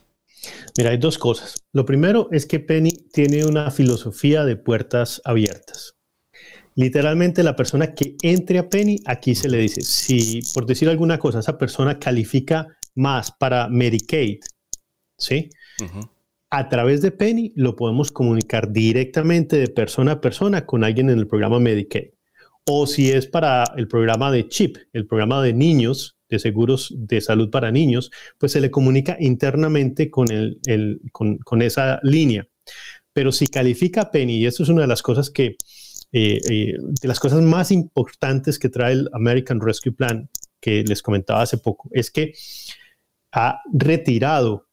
Mira, 0.76 0.90
hay 0.90 0.98
dos 0.98 1.18
cosas. 1.18 1.56
Lo 1.72 1.84
primero 1.84 2.28
es 2.30 2.46
que 2.46 2.60
Penny 2.60 2.92
tiene 3.12 3.44
una 3.44 3.70
filosofía 3.72 4.44
de 4.44 4.56
puertas 4.56 5.20
abiertas. 5.24 5.96
Literalmente 6.76 7.42
la 7.42 7.56
persona 7.56 7.92
que 7.92 8.16
entre 8.22 8.60
a 8.60 8.68
Penny, 8.68 9.00
aquí 9.04 9.34
se 9.34 9.48
le 9.48 9.58
dice, 9.58 9.80
si 9.80 10.40
por 10.54 10.64
decir 10.64 10.88
alguna 10.88 11.18
cosa, 11.18 11.40
esa 11.40 11.58
persona 11.58 11.98
califica 11.98 12.68
más 12.94 13.32
para 13.32 13.68
Medicaid, 13.68 14.38
¿sí? 15.18 15.50
A 16.50 16.68
través 16.68 17.02
de 17.02 17.10
Penny 17.10 17.52
lo 17.56 17.74
podemos 17.74 18.12
comunicar 18.12 18.70
directamente 18.70 19.56
de 19.56 19.66
persona 19.66 20.12
a 20.12 20.20
persona 20.20 20.64
con 20.66 20.84
alguien 20.84 21.10
en 21.10 21.18
el 21.18 21.26
programa 21.26 21.58
Medicaid. 21.58 22.10
O 22.64 22.86
si 22.86 23.10
es 23.10 23.26
para 23.26 23.64
el 23.76 23.88
programa 23.88 24.30
de 24.30 24.46
CHIP, 24.46 24.76
el 24.92 25.08
programa 25.08 25.42
de 25.42 25.54
niños, 25.54 26.17
de 26.28 26.38
seguros 26.38 26.94
de 26.96 27.20
salud 27.20 27.50
para 27.50 27.70
niños, 27.70 28.10
pues 28.38 28.52
se 28.52 28.60
le 28.60 28.70
comunica 28.70 29.16
internamente 29.18 30.10
con, 30.10 30.30
el, 30.30 30.60
con, 31.12 31.62
esa 31.62 32.00
línea. 32.02 32.46
Pero 33.12 33.32
si 33.32 33.48
califica 33.48 34.10
Penny, 34.10 34.36
y 34.36 34.46
eso 34.46 34.62
es 34.62 34.68
una 34.68 34.82
de 34.82 34.88
las 34.88 35.02
cosas 35.02 35.30
que, 35.30 35.56
eh, 36.12 36.40
eh, 36.50 36.74
de 36.78 37.08
las 37.08 37.20
cosas 37.20 37.42
más 37.42 37.70
importantes 37.70 38.58
que 38.58 38.68
trae 38.68 38.92
el 38.92 39.10
American 39.12 39.60
Rescue 39.60 39.92
Plan, 39.92 40.28
que 40.60 40.84
les 40.84 41.02
comentaba 41.02 41.42
hace 41.42 41.58
poco, 41.58 41.88
es 41.92 42.10
que 42.10 42.32
ha 43.32 43.60
retirado 43.72 44.68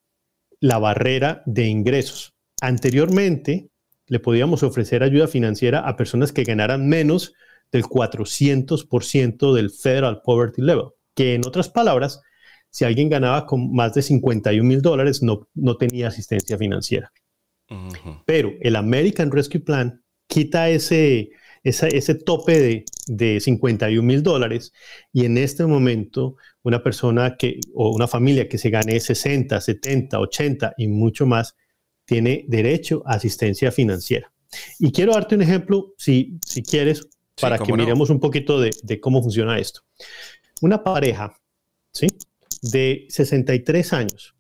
la 0.60 0.80
barrera 0.80 1.44
de 1.46 1.68
ingresos. 1.68 2.34
Anteriormente, 2.62 3.70
le 4.08 4.20
podíamos 4.20 4.64
ofrecer 4.64 5.04
ayuda 5.04 5.28
financiera 5.28 5.80
a 5.80 5.96
personas 5.96 6.32
que 6.32 6.44
ganaran 6.44 6.88
menos 6.88 7.34
del 7.72 7.84
400% 7.84 9.54
del 9.54 9.72
Federal 9.72 10.22
Poverty 10.24 10.62
Level, 10.62 10.90
que 11.16 11.36
en 11.36 11.46
otras 11.46 11.70
palabras, 11.70 12.22
si 12.70 12.86
alguien 12.86 13.10
ganaba 13.10 13.46
con 13.46 13.74
más 13.74 13.94
de 13.94 14.02
51 14.02 14.68
mil 14.68 14.82
dólares, 14.82 15.24
no, 15.24 15.48
no 15.54 15.78
tenía 15.78 16.10
asistencia 16.10 16.58
financiera. 16.58 17.12
Pero 18.26 18.54
el 18.62 18.76
American 18.76 19.32
Rescue 19.32 19.60
Plan 19.60 20.04
quita 20.28 20.70
ese, 20.70 21.32
ese 21.64 22.16
tope 22.16 22.60
de, 22.60 22.86
de 23.08 23.40
51 23.40 24.06
mil 24.06 24.22
dólares 24.22 24.72
y 25.12 25.26
en 25.26 25.38
este 25.38 25.66
momento 25.66 26.36
una 26.64 26.84
persona 26.84 27.38
que 27.38 27.60
o 27.74 27.90
una 27.90 28.08
familia 28.08 28.48
que 28.48 28.58
se 28.58 28.70
gane 28.70 29.00
60, 29.00 29.60
70, 29.60 30.20
80 30.20 30.74
y 30.78 30.88
mucho 30.88 31.26
más 31.26 31.56
tiene 32.06 32.46
derecho 32.48 33.02
a 33.06 33.14
asistencia 33.14 33.72
financiera. 33.72 34.32
Y 34.80 34.92
quiero 34.92 35.14
darte 35.14 35.36
un 35.36 35.42
ejemplo, 35.42 35.94
si, 35.98 36.40
si 36.46 36.64
quieres, 36.64 37.08
para 37.40 37.58
que 37.58 37.74
miremos 37.74 38.10
un 38.10 38.20
poquito 38.20 38.60
de, 38.60 38.72
de, 38.84 39.00
cómo 39.00 39.22
funciona 39.22 39.60
esto. 39.60 39.82
Una 40.62 40.84
pareja, 40.84 41.34
¿sí? 41.92 42.08
De 42.62 43.06
63 43.10 43.94
años, 43.94 44.36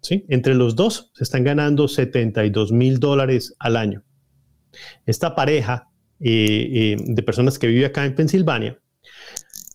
¿sí? 0.00 0.24
Entre 0.28 0.54
los 0.54 0.76
dos 0.76 1.10
se 1.14 1.24
están 1.24 1.44
ganando 1.44 1.88
72 1.88 2.72
mil 2.72 3.00
dólares 3.00 3.54
al 3.58 3.76
año. 3.76 4.04
Esta 5.04 5.34
pareja 5.34 5.88
eh, 6.20 6.94
eh, 6.94 6.96
de 6.98 7.22
personas 7.22 7.58
que 7.58 7.66
vive 7.66 7.86
acá 7.86 8.04
en 8.04 8.14
Pensilvania, 8.14 8.78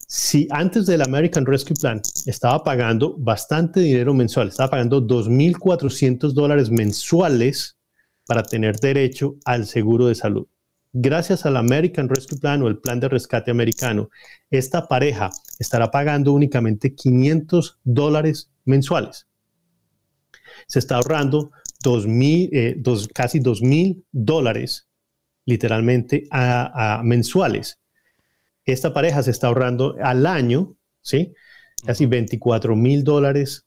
si 0.07 0.47
antes 0.51 0.85
del 0.85 1.01
American 1.01 1.45
Rescue 1.45 1.75
Plan 1.75 2.01
estaba 2.25 2.63
pagando 2.63 3.15
bastante 3.17 3.81
dinero 3.81 4.13
mensual, 4.13 4.47
estaba 4.47 4.69
pagando 4.69 5.05
2.400 5.05 6.31
dólares 6.31 6.71
mensuales 6.71 7.77
para 8.25 8.41
tener 8.43 8.77
derecho 8.77 9.35
al 9.43 9.65
seguro 9.65 10.07
de 10.07 10.15
salud. 10.15 10.47
Gracias 10.93 11.45
al 11.45 11.57
American 11.57 12.07
Rescue 12.07 12.39
Plan 12.39 12.63
o 12.63 12.69
el 12.69 12.77
plan 12.77 13.01
de 13.01 13.09
rescate 13.09 13.51
americano, 13.51 14.09
esta 14.49 14.87
pareja 14.87 15.29
estará 15.59 15.91
pagando 15.91 16.33
únicamente 16.33 16.93
500 16.93 17.79
dólares 17.83 18.51
mensuales. 18.65 19.27
Se 20.67 20.79
está 20.79 20.95
ahorrando 20.95 21.51
eh, 21.85 22.75
dos, 22.77 23.07
casi 23.07 23.39
2.000 23.39 24.03
dólares 24.11 24.87
literalmente 25.45 26.27
a, 26.29 27.01
mensuales. 27.03 27.79
Esta 28.65 28.93
pareja 28.93 29.23
se 29.23 29.31
está 29.31 29.47
ahorrando 29.47 29.95
al 30.03 30.25
año, 30.25 30.75
¿sí? 31.01 31.33
Casi 31.85 32.05
24 32.05 32.75
mil 32.75 33.03
dólares 33.03 33.65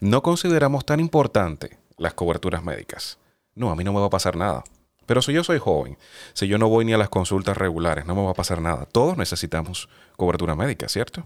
no 0.00 0.22
consideramos 0.22 0.84
tan 0.84 0.98
importante 0.98 1.78
las 1.96 2.14
coberturas 2.14 2.64
médicas. 2.64 3.18
No, 3.54 3.70
a 3.70 3.76
mí 3.76 3.84
no 3.84 3.92
me 3.92 4.00
va 4.00 4.06
a 4.06 4.10
pasar 4.10 4.34
nada. 4.34 4.64
Pero 5.06 5.22
si 5.22 5.32
yo 5.32 5.44
soy 5.44 5.60
joven, 5.60 5.96
si 6.32 6.48
yo 6.48 6.58
no 6.58 6.68
voy 6.68 6.84
ni 6.84 6.92
a 6.92 6.98
las 6.98 7.08
consultas 7.08 7.56
regulares, 7.56 8.04
no 8.04 8.16
me 8.16 8.24
va 8.24 8.32
a 8.32 8.34
pasar 8.34 8.60
nada. 8.60 8.84
Todos 8.86 9.16
necesitamos 9.16 9.88
cobertura 10.16 10.56
médica, 10.56 10.88
¿cierto? 10.88 11.24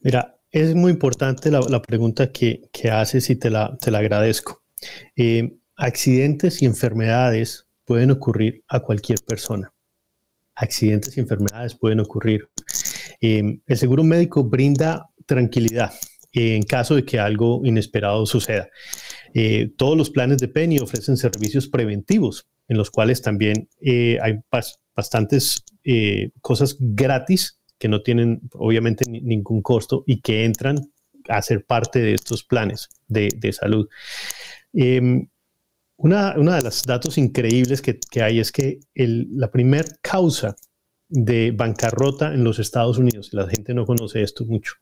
Mira, 0.00 0.37
es 0.50 0.74
muy 0.74 0.92
importante 0.92 1.50
la, 1.50 1.82
pregunta 1.82 2.32
que, 2.32 2.70
haces 2.90 3.30
y 3.30 3.36
te 3.36 3.50
la, 3.50 3.76
te 3.76 3.90
la 3.90 3.98
agradezco. 3.98 4.62
Eh, 5.16 5.56
accidentes 5.76 6.62
y 6.62 6.66
enfermedades 6.66 7.66
pueden 7.84 8.10
ocurrir 8.10 8.64
a 8.68 8.80
cualquier 8.80 9.20
persona. 9.20 9.72
Accidentes 10.54 11.16
y 11.16 11.20
enfermedades 11.20 11.74
pueden 11.74 12.00
ocurrir. 12.00 12.48
Eh, 13.20 13.60
el 13.66 13.78
seguro 13.78 14.04
médico 14.04 14.44
brinda 14.44 15.08
tranquilidad 15.26 15.92
en 16.32 16.62
caso 16.62 16.94
de 16.94 17.04
que 17.04 17.18
algo 17.18 17.62
inesperado 17.64 18.24
suceda. 18.26 18.68
Eh, 19.34 19.72
todos 19.76 19.96
los 19.96 20.10
planes 20.10 20.38
de 20.38 20.48
Penny 20.48 20.78
ofrecen 20.78 21.16
servicios 21.16 21.68
preventivos, 21.68 22.46
en 22.68 22.76
los 22.76 22.90
cuales 22.90 23.22
también 23.22 23.68
hay 24.20 24.40
bastantes 24.94 25.64
cosas 26.40 26.76
gratis 26.78 27.57
que 27.78 27.88
no 27.88 28.02
tienen 28.02 28.40
obviamente 28.52 29.04
ningún 29.08 29.62
costo 29.62 30.04
y 30.06 30.20
que 30.20 30.44
entran 30.44 30.90
a 31.28 31.42
ser 31.42 31.64
parte 31.64 32.00
de 32.00 32.14
estos 32.14 32.42
planes 32.42 32.88
de, 33.06 33.52
salud. 33.52 33.88
Em, 34.72 35.28
una, 35.96 36.34
de 36.34 36.62
los 36.62 36.82
datos 36.82 37.18
increíbles 37.18 37.82
que, 37.82 38.22
hay 38.22 38.40
es 38.40 38.52
que 38.52 38.80
la 38.94 39.50
primera 39.50 39.88
causa 40.00 40.56
de 41.08 41.52
bancarrota 41.52 42.34
en 42.34 42.44
los 42.44 42.58
Estados 42.58 42.98
Unidos, 42.98 43.30
la 43.32 43.48
gente 43.48 43.74
no 43.74 43.86
conoce 43.86 44.22
esto 44.22 44.44
mucho, 44.44 44.74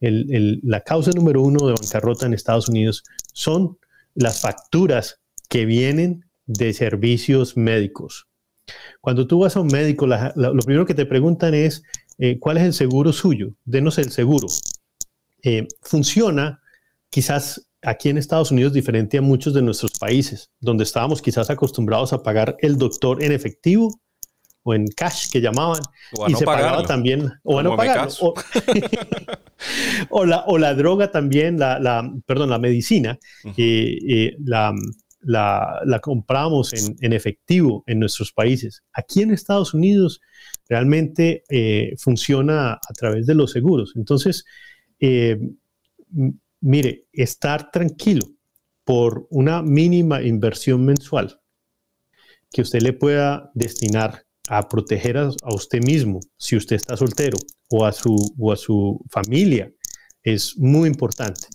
la 0.00 0.80
causa 0.80 1.10
número 1.12 1.42
uno 1.42 1.66
de 1.66 1.74
bancarrota 1.74 2.26
en 2.26 2.34
Estados 2.34 2.68
Unidos 2.68 3.04
son 3.32 3.78
las 4.14 4.40
facturas 4.40 5.20
que 5.48 5.66
vienen 5.66 6.24
de 6.46 6.72
servicios 6.72 7.56
médicos. 7.56 8.26
Cuando 9.00 9.26
tú 9.26 9.40
vas 9.40 9.56
a 9.56 9.60
un 9.60 9.68
médico, 9.68 10.06
lo 10.06 10.58
primero 10.64 10.86
que 10.86 10.94
te 10.94 11.06
preguntan 11.06 11.54
es, 11.54 11.82
eh, 12.18 12.38
¿cuál 12.38 12.58
es 12.58 12.64
el 12.64 12.72
seguro 12.72 13.12
suyo? 13.12 13.54
Denos 13.64 13.98
el 13.98 14.10
seguro. 14.10 14.48
Eh, 15.42 15.66
funciona 15.82 16.60
quizás 17.10 17.68
aquí 17.82 18.08
en 18.08 18.18
Estados 18.18 18.50
Unidos 18.50 18.72
diferente 18.72 19.18
a 19.18 19.22
muchos 19.22 19.54
de 19.54 19.62
nuestros 19.62 19.92
países, 19.92 20.50
donde 20.60 20.84
estábamos 20.84 21.22
quizás 21.22 21.50
acostumbrados 21.50 22.12
a 22.12 22.22
pagar 22.22 22.56
el 22.60 22.76
doctor 22.76 23.22
en 23.22 23.32
efectivo 23.32 24.00
o 24.66 24.74
en 24.74 24.86
cash 24.88 25.30
que 25.30 25.40
llamaban. 25.40 25.80
y 26.26 26.34
se 26.34 26.44
pagaba 26.44 26.82
también, 26.82 27.32
o 27.44 27.60
a 27.60 27.62
no 27.62 27.76
pagarlo. 27.76 28.34
O, 30.10 30.26
la, 30.26 30.44
o 30.46 30.58
la 30.58 30.74
droga 30.74 31.10
también, 31.10 31.58
la, 31.58 31.78
la 31.80 32.12
perdón, 32.26 32.50
la 32.50 32.58
medicina, 32.58 33.18
eh, 33.56 33.98
eh, 34.06 34.36
la, 34.44 34.74
la, 35.20 35.80
la, 35.86 35.98
compramos 36.00 36.74
en, 36.74 36.94
en, 37.00 37.14
efectivo 37.14 37.82
en 37.86 37.98
nuestros 37.98 38.32
países. 38.32 38.82
Aquí 38.92 39.22
en 39.22 39.30
Estados 39.30 39.72
Unidos 39.72 40.20
realmente 40.68 41.44
eh, 41.48 41.94
funciona 41.98 42.72
a 42.72 42.92
través 42.94 43.26
de 43.26 43.34
los 43.34 43.52
seguros. 43.52 43.92
Entonces, 43.96 44.44
mire, 46.60 47.06
estar 47.12 47.70
tranquilo 47.70 48.26
por 48.84 49.26
una 49.30 49.62
mínima 49.62 50.22
inversión 50.22 50.84
mensual 50.84 51.40
que 52.52 52.62
usted 52.62 52.80
le 52.80 52.92
pueda 52.92 53.50
destinar 53.54 54.24
a 54.48 54.68
proteger 54.68 55.18
a, 55.18 55.30
usted 55.52 55.82
mismo, 55.84 56.20
si 56.36 56.56
usted 56.56 56.76
está 56.76 56.96
soltero, 56.96 57.36
o 57.68 57.84
a 57.84 57.92
su, 57.92 58.16
o 58.38 58.52
a 58.52 58.56
su 58.56 59.04
familia, 59.10 59.72
es 60.22 60.56
muy 60.56 60.88
importante. 60.88 61.48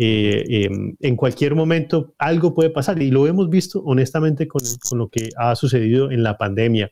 Eh, 0.00 0.44
em, 0.48 0.96
en 1.00 1.16
cualquier 1.16 1.56
momento 1.56 2.14
algo 2.18 2.54
puede 2.54 2.70
pasar 2.70 3.02
y 3.02 3.10
lo 3.10 3.26
hemos 3.26 3.50
visto 3.50 3.82
honestamente 3.84 4.46
con, 4.46 4.62
con, 4.88 4.98
lo 4.98 5.08
que 5.08 5.28
ha 5.36 5.56
sucedido 5.56 6.12
en 6.12 6.22
la 6.22 6.38
pandemia, 6.38 6.90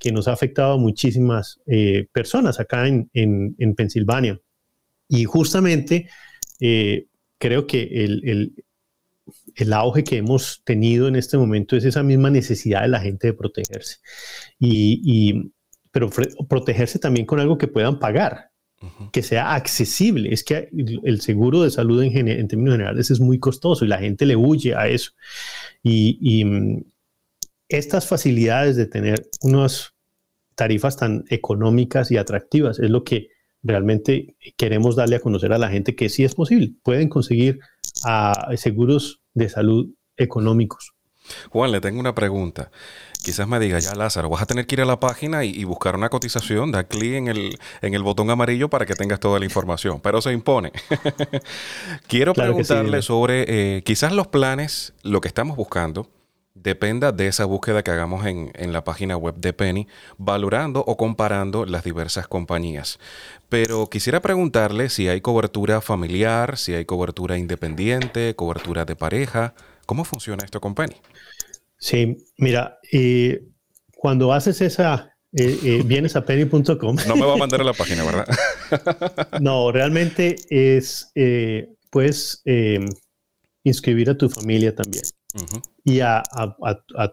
que 0.00 0.12
nos 0.12 0.28
ha 0.28 0.32
afectado 0.32 0.74
a 0.74 0.78
muchísimas 0.78 1.60
eh, 1.66 2.06
personas 2.12 2.60
acá 2.60 2.86
en, 2.86 3.10
en, 3.12 3.54
en, 3.58 3.74
Pensilvania. 3.74 4.40
Y 5.08 5.24
justamente 5.24 6.08
eh, 6.60 7.06
creo 7.38 7.66
que 7.66 7.82
el, 8.04 8.54
el, 9.54 9.72
auge 9.72 10.04
que 10.04 10.18
hemos 10.18 10.62
tenido 10.64 11.08
en 11.08 11.16
este 11.16 11.38
momento 11.38 11.76
es 11.76 11.84
esa 11.84 12.02
misma 12.02 12.30
necesidad 12.30 12.82
de 12.82 12.88
la 12.88 13.00
gente 13.00 13.28
de 13.28 13.32
protegerse. 13.32 13.96
Y, 14.58 15.50
pero 15.90 16.10
protegerse 16.48 16.98
también 16.98 17.24
con 17.24 17.40
algo 17.40 17.56
que 17.56 17.68
puedan 17.68 17.98
pagar, 17.98 18.50
que 19.12 19.22
sea 19.22 19.54
accesible. 19.54 20.32
Es 20.32 20.44
que 20.44 20.68
el 20.72 21.20
seguro 21.22 21.62
de 21.62 21.70
salud 21.70 22.02
en, 22.02 22.28
en, 22.28 22.48
términos 22.48 22.74
generales 22.74 23.10
es 23.10 23.18
muy 23.18 23.38
costoso 23.38 23.84
y 23.84 23.88
la 23.88 23.98
gente 23.98 24.26
le 24.26 24.36
huye 24.36 24.74
a 24.74 24.88
eso. 24.88 25.12
Y, 25.82 26.18
y 26.20 26.84
estas 27.68 28.06
facilidades 28.06 28.76
de 28.76 28.86
tener 28.86 29.28
unas 29.42 29.94
tarifas 30.54 30.96
tan 30.96 31.24
económicas 31.28 32.10
y 32.10 32.16
atractivas 32.16 32.78
es 32.78 32.90
lo 32.90 33.04
que 33.04 33.28
realmente 33.62 34.36
queremos 34.56 34.96
darle 34.96 35.16
a 35.16 35.20
conocer 35.20 35.52
a 35.52 35.58
la 35.58 35.68
gente 35.68 35.94
que 35.94 36.08
sí 36.08 36.24
es 36.24 36.34
posible. 36.34 36.72
Pueden 36.82 37.08
conseguir 37.08 37.60
ah, 38.04 38.50
seguros 38.56 39.20
de 39.34 39.48
salud 39.48 39.88
económicos. 40.16 40.92
Juan, 41.50 41.72
le 41.72 41.80
tengo 41.80 41.98
una 41.98 42.14
pregunta. 42.14 42.70
Quizás 43.24 43.48
me 43.48 43.58
diga, 43.58 43.80
ya 43.80 43.94
Lázaro, 43.96 44.30
vas 44.30 44.42
a 44.42 44.46
tener 44.46 44.66
que 44.66 44.76
ir 44.76 44.82
a 44.82 44.84
la 44.84 45.00
página 45.00 45.44
y, 45.44 45.64
buscar 45.64 45.96
una 45.96 46.08
cotización, 46.08 46.70
da 46.70 46.84
clic 46.84 47.14
en 47.14 47.26
el, 47.26 47.58
en 47.82 47.94
el 47.94 48.04
botón 48.04 48.30
amarillo 48.30 48.70
para 48.70 48.86
que 48.86 48.94
tengas 48.94 49.18
toda 49.18 49.40
la 49.40 49.44
información, 49.44 50.00
pero 50.00 50.22
se 50.22 50.32
impone. 50.32 50.70
Quiero 52.06 52.34
preguntarle 52.34 53.02
sobre 53.02 53.44
eh, 53.48 53.82
quizás 53.82 54.12
los 54.12 54.28
planes, 54.28 54.94
lo 55.02 55.20
que 55.20 55.26
estamos 55.26 55.56
buscando, 55.56 56.08
dependa 56.62 57.12
de 57.12 57.28
esa 57.28 57.44
búsqueda 57.44 57.82
que 57.82 57.90
hagamos 57.90 58.26
en, 58.26 58.72
la 58.72 58.84
página 58.84 59.16
web 59.16 59.36
de 59.36 59.52
Penny, 59.52 59.86
valorando 60.18 60.80
o 60.80 60.96
comparando 60.96 61.64
las 61.64 61.84
diversas 61.84 62.26
compañías. 62.28 62.98
Pero 63.48 63.88
quisiera 63.88 64.20
preguntarle 64.20 64.88
si 64.88 65.08
hay 65.08 65.20
cobertura 65.20 65.80
familiar, 65.80 66.58
si 66.58 66.74
hay 66.74 66.84
cobertura 66.84 67.38
independiente, 67.38 68.34
cobertura 68.34 68.84
de 68.84 68.96
pareja. 68.96 69.54
¿Cómo 69.86 70.04
funciona 70.04 70.44
esto 70.44 70.60
con 70.60 70.74
Penny? 70.74 70.96
Sí, 71.78 72.16
mira, 72.38 72.78
y 72.90 73.34
cuando 73.96 74.32
haces 74.32 74.60
esa, 74.60 75.16
eh, 75.32 75.58
eh, 75.62 75.82
vienes 75.86 76.16
a 76.16 76.24
penny.com. 76.24 76.96
No 77.06 77.16
me 77.16 77.26
va 77.26 77.34
a 77.34 77.36
mandar 77.36 77.60
a 77.60 77.64
la 77.64 77.72
página, 77.74 78.04
¿verdad? 78.04 78.26
no, 79.40 79.70
realmente 79.70 80.36
es, 80.50 81.12
eh, 81.14 81.68
puedes 81.90 82.42
inscribir 83.62 84.10
a 84.10 84.16
tu 84.16 84.28
familia 84.28 84.74
también 84.74 85.04
y 85.84 86.00
a, 86.00 86.22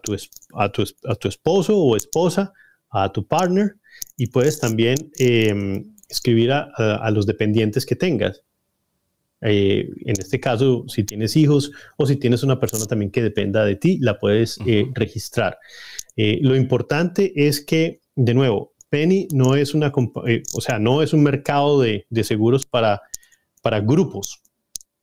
tu, 0.02 0.16
a, 0.54 0.68
tu, 1.16 1.28
esposo 1.28 1.78
o 1.78 1.96
esposa, 1.96 2.52
a 2.90 3.12
tu 3.12 3.26
partner, 3.26 3.76
y 4.16 4.28
puedes 4.28 4.58
también 4.58 5.10
em, 5.18 5.94
escribir 6.08 6.52
a, 6.52 7.10
los 7.10 7.26
dependientes 7.26 7.86
que 7.86 7.96
tengas. 7.96 8.42
Eh, 9.40 9.90
en 10.06 10.14
este 10.18 10.40
caso, 10.40 10.84
si 10.88 11.04
tienes 11.04 11.36
hijos 11.36 11.70
o 11.98 12.06
si 12.06 12.16
tienes 12.16 12.42
una 12.42 12.58
persona 12.58 12.86
también 12.86 13.10
que 13.10 13.22
dependa 13.22 13.64
de 13.64 13.76
ti, 13.76 13.98
la 14.00 14.18
puedes 14.18 14.58
eh, 14.66 14.86
registrar. 14.94 15.58
Eh, 16.16 16.38
lo 16.40 16.56
importante 16.56 17.32
es 17.34 17.60
que, 17.60 18.00
de 18.14 18.32
nuevo, 18.32 18.72
Penny 18.88 19.28
no 19.32 19.56
es 19.56 19.74
una, 19.74 19.92
o 19.94 20.60
sea, 20.60 20.78
no 20.78 21.02
es 21.02 21.12
un 21.12 21.22
mercado 21.22 21.80
de, 21.80 22.06
de 22.08 22.24
seguros 22.24 22.64
para, 22.64 23.02
para 23.60 23.80
grupos. 23.80 24.43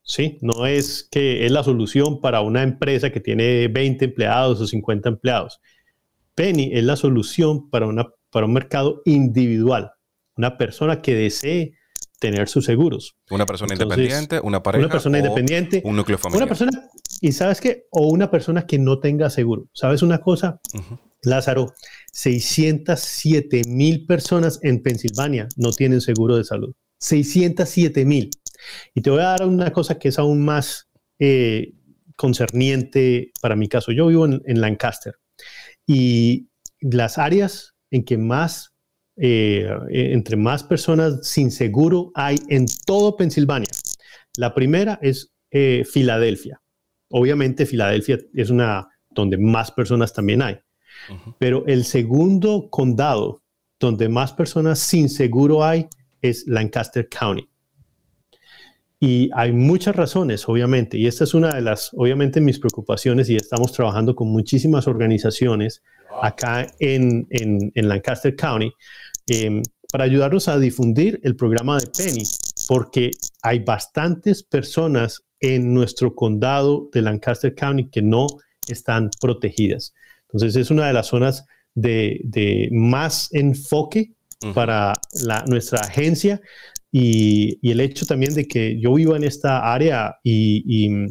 ¿Sí? 0.04 0.38
No 0.42 0.66
es 0.66 1.08
que 1.12 1.46
es 1.46 1.52
la 1.52 1.64
solución 1.64 2.22
para 2.22 2.42
una 2.42 2.64
empresa 2.64 3.12
que 3.12 3.20
tiene 3.20 3.68
20 3.68 4.06
empleados 4.06 4.62
o 4.62 4.68
50 4.68 5.10
empleados. 5.10 5.60
Penny 6.36 6.72
es 6.74 6.84
la 6.84 6.96
solución 6.96 7.70
para, 7.70 7.88
una, 7.88 8.08
para 8.30 8.46
un 8.46 8.54
mercado 8.54 9.02
individual, 9.06 9.92
una 10.36 10.58
persona 10.58 11.02
que 11.02 11.16
desee 11.16 11.74
tener 12.20 12.48
sus 12.48 12.66
seguros. 12.66 13.18
Una 13.32 13.46
persona 13.46 13.74
independiente, 13.74 14.40
una 14.40 14.62
pareja. 14.62 14.86
Una 14.86 14.92
persona 14.92 15.18
independiente. 15.18 15.82
Un 15.84 15.96
núcleo 15.96 16.20
familiar. 16.20 16.44
Una 16.44 16.48
persona, 16.48 16.90
y 17.20 17.32
sabes 17.32 17.60
qué, 17.60 17.88
o 17.90 18.08
una 18.08 18.30
persona 18.30 18.66
que 18.68 18.78
no 18.78 19.00
tenga 19.00 19.30
seguro. 19.30 19.68
¿Sabes 19.74 20.04
una 20.04 20.20
cosa? 20.20 20.62
Lázaro, 21.24 21.74
607 22.14 23.64
mil 23.68 24.06
personas 24.06 24.60
en 24.62 24.82
Pensilvania 24.84 25.48
no 25.58 25.72
tienen 25.72 26.00
seguro 26.00 26.38
de 26.38 26.44
salud. 26.44 26.74
607 27.00 28.06
mil. 28.06 28.30
Y 28.94 29.02
te 29.02 29.10
voy 29.10 29.22
a 29.22 29.36
dar 29.38 29.46
una 29.46 29.72
cosa 29.72 29.98
que 29.98 30.10
es 30.10 30.20
aún 30.20 30.44
más 30.44 30.90
eh, 31.20 31.74
concerniente 32.16 33.32
para 33.42 33.56
mi 33.56 33.68
caso. 33.68 33.92
Yo 33.92 34.08
vivo 34.08 34.26
en, 34.26 34.62
Lancaster 34.62 35.16
y 35.88 36.50
las 36.80 37.18
áreas 37.18 37.76
en 37.90 38.04
que 38.04 38.18
más, 38.18 38.74
eh, 39.18 39.68
entre 39.90 40.38
más 40.38 40.64
personas 40.64 41.28
sin 41.28 41.52
seguro 41.52 42.12
hay 42.16 42.38
en 42.50 42.66
todo 42.86 43.18
Pensilvania. 43.18 43.72
La 44.38 44.54
primera 44.54 45.00
es 45.02 45.34
eh, 45.52 45.84
Filadelfia. 45.90 46.62
Obviamente 47.10 47.66
Filadelfia 47.66 48.20
es 48.34 48.50
una 48.50 48.88
donde 49.10 49.38
más 49.38 49.72
personas 49.72 50.14
también 50.14 50.42
hay. 50.42 50.58
Pero 51.40 51.66
el 51.68 51.84
segundo 51.86 52.70
condado 52.70 53.44
donde 53.80 54.08
más 54.08 54.32
personas 54.32 54.80
sin 54.80 55.10
seguro 55.10 55.64
hay 55.64 55.88
es 56.22 56.46
Lancaster 56.48 57.10
County. 57.10 57.51
Y 59.04 59.32
hay 59.34 59.52
muchas 59.52 59.96
razones, 59.96 60.48
obviamente, 60.48 60.96
y 60.96 61.08
esta 61.08 61.24
es 61.24 61.34
una 61.34 61.56
de 61.56 61.62
las, 61.62 61.90
obviamente, 61.94 62.40
mis 62.40 62.60
preocupaciones 62.60 63.32
y 63.32 63.36
estamos 63.36 63.72
trabajando 63.72 64.14
con 64.14 64.28
muchísimas 64.28 64.88
organizaciones 64.88 65.82
acá 66.22 66.68
en, 66.78 67.28
en, 67.32 67.90
Lancaster 67.90 68.36
County 68.36 68.72
em, 69.26 69.64
para 69.92 70.04
ayudarnos 70.04 70.48
a 70.48 70.60
difundir 70.60 71.20
el 71.24 71.36
programa 71.36 71.80
de 71.80 71.88
Penny, 71.88 72.22
porque 72.68 73.10
hay 73.42 73.58
bastantes 73.58 74.44
personas 74.44 75.24
en 75.40 75.74
nuestro 75.74 76.14
condado 76.14 76.88
de 76.94 77.02
Lancaster 77.02 77.56
County 77.56 77.90
que 77.90 78.04
no 78.04 78.28
están 78.68 79.10
protegidas. 79.20 79.96
Entonces 80.32 80.56
es 80.56 80.70
una 80.70 80.86
de 80.86 80.94
las 80.94 81.08
zonas 81.08 81.46
de, 81.74 82.22
de 82.24 82.70
más 82.72 83.34
enfoque 83.34 84.14
para 84.54 84.94
la, 85.24 85.44
nuestra 85.48 85.80
agencia 85.80 86.40
y, 86.92 87.60
el 87.70 87.80
hecho 87.80 88.06
también 88.06 88.34
de 88.34 88.48
que 88.48 88.80
yo 88.80 88.94
viva 88.94 89.16
en 89.16 89.24
esta 89.24 89.74
área 89.74 90.18
y, 90.24 91.08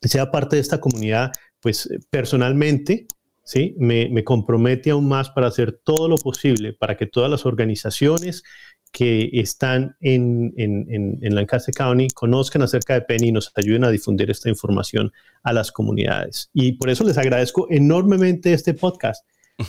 sea 0.00 0.30
parte 0.30 0.56
de 0.56 0.62
esta 0.62 0.80
comunidad, 0.80 1.30
pues 1.60 1.88
personalmente, 2.10 3.06
¿sí? 3.44 3.76
Me, 3.78 4.24
compromete 4.24 4.90
aún 4.90 5.08
más 5.08 5.30
para 5.30 5.46
hacer 5.46 5.80
todo 5.84 6.08
lo 6.08 6.16
posible 6.16 6.72
para 6.72 6.96
que 6.96 7.06
todas 7.06 7.30
las 7.30 7.46
organizaciones 7.46 8.42
que 8.90 9.30
están 9.32 9.96
en, 10.00 10.52
en, 10.56 11.18
en, 11.22 11.34
Lancaster 11.34 11.74
County 11.74 12.08
conozcan 12.08 12.62
acerca 12.62 12.94
de 12.94 13.02
Penny 13.02 13.28
y 13.28 13.32
nos 13.32 13.52
ayuden 13.54 13.84
a 13.84 13.90
difundir 13.90 14.30
esta 14.30 14.48
información 14.48 15.12
a 15.42 15.52
las 15.52 15.72
comunidades. 15.72 16.50
Y 16.52 16.72
por 16.72 16.90
eso 16.90 17.04
les 17.04 17.16
agradezco 17.16 17.68
enormemente 17.70 18.52
este 18.52 18.74
podcast, 18.74 19.24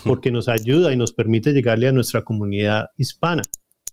porque 0.06 0.32
nos 0.32 0.48
ayuda 0.50 0.92
y 0.92 0.98
nos 0.98 1.14
permite 1.14 1.54
llegarle 1.54 1.88
a 1.88 1.92
nuestra 1.92 2.24
comunidad 2.24 2.88
hispana. 2.98 3.44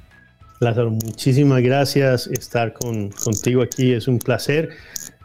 Lázaro, 0.60 0.92
muchísimas 0.92 1.62
gracias. 1.62 2.28
Estar 2.28 2.74
con, 2.74 3.10
contigo 3.10 3.62
aquí 3.62 3.94
es 3.94 4.08
un 4.08 4.20
placer. 4.20 4.70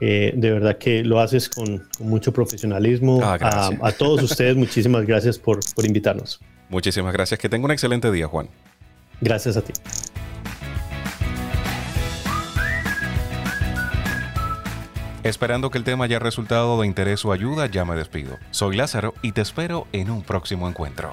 Eh, 0.00 0.32
de 0.34 0.50
verdad 0.50 0.78
que 0.78 1.04
lo 1.04 1.20
haces 1.20 1.48
con, 1.48 1.88
mucho 2.00 2.32
profesionalismo. 2.32 3.20
Ah, 3.22 3.70
a, 3.82 3.92
todos 3.92 4.22
ustedes, 4.22 4.56
muchísimas 4.64 5.06
gracias 5.06 5.38
por, 5.38 5.60
por 5.74 5.86
invitarnos. 5.86 6.40
Muchísimas 6.68 7.12
gracias. 7.12 7.38
Que 7.40 7.48
tenga 7.48 7.64
un 7.64 7.70
excelente 7.70 8.10
día, 8.10 8.26
Juan. 8.26 8.48
Gracias 9.20 9.56
a 9.56 9.62
ti. 9.62 9.72
Esperando 15.24 15.70
que 15.70 15.78
el 15.78 15.84
tema 15.84 16.04
haya 16.04 16.18
resultado 16.18 16.80
de 16.80 16.86
interés 16.86 17.24
o 17.24 17.32
ayuda, 17.32 17.66
ya 17.66 17.84
me 17.84 17.96
despido. 17.96 18.38
Soy 18.50 18.76
Lázaro 18.76 19.14
y 19.20 19.32
te 19.32 19.40
espero 19.40 19.86
en 19.92 20.10
un 20.10 20.22
próximo 20.22 20.68
encuentro. 20.68 21.12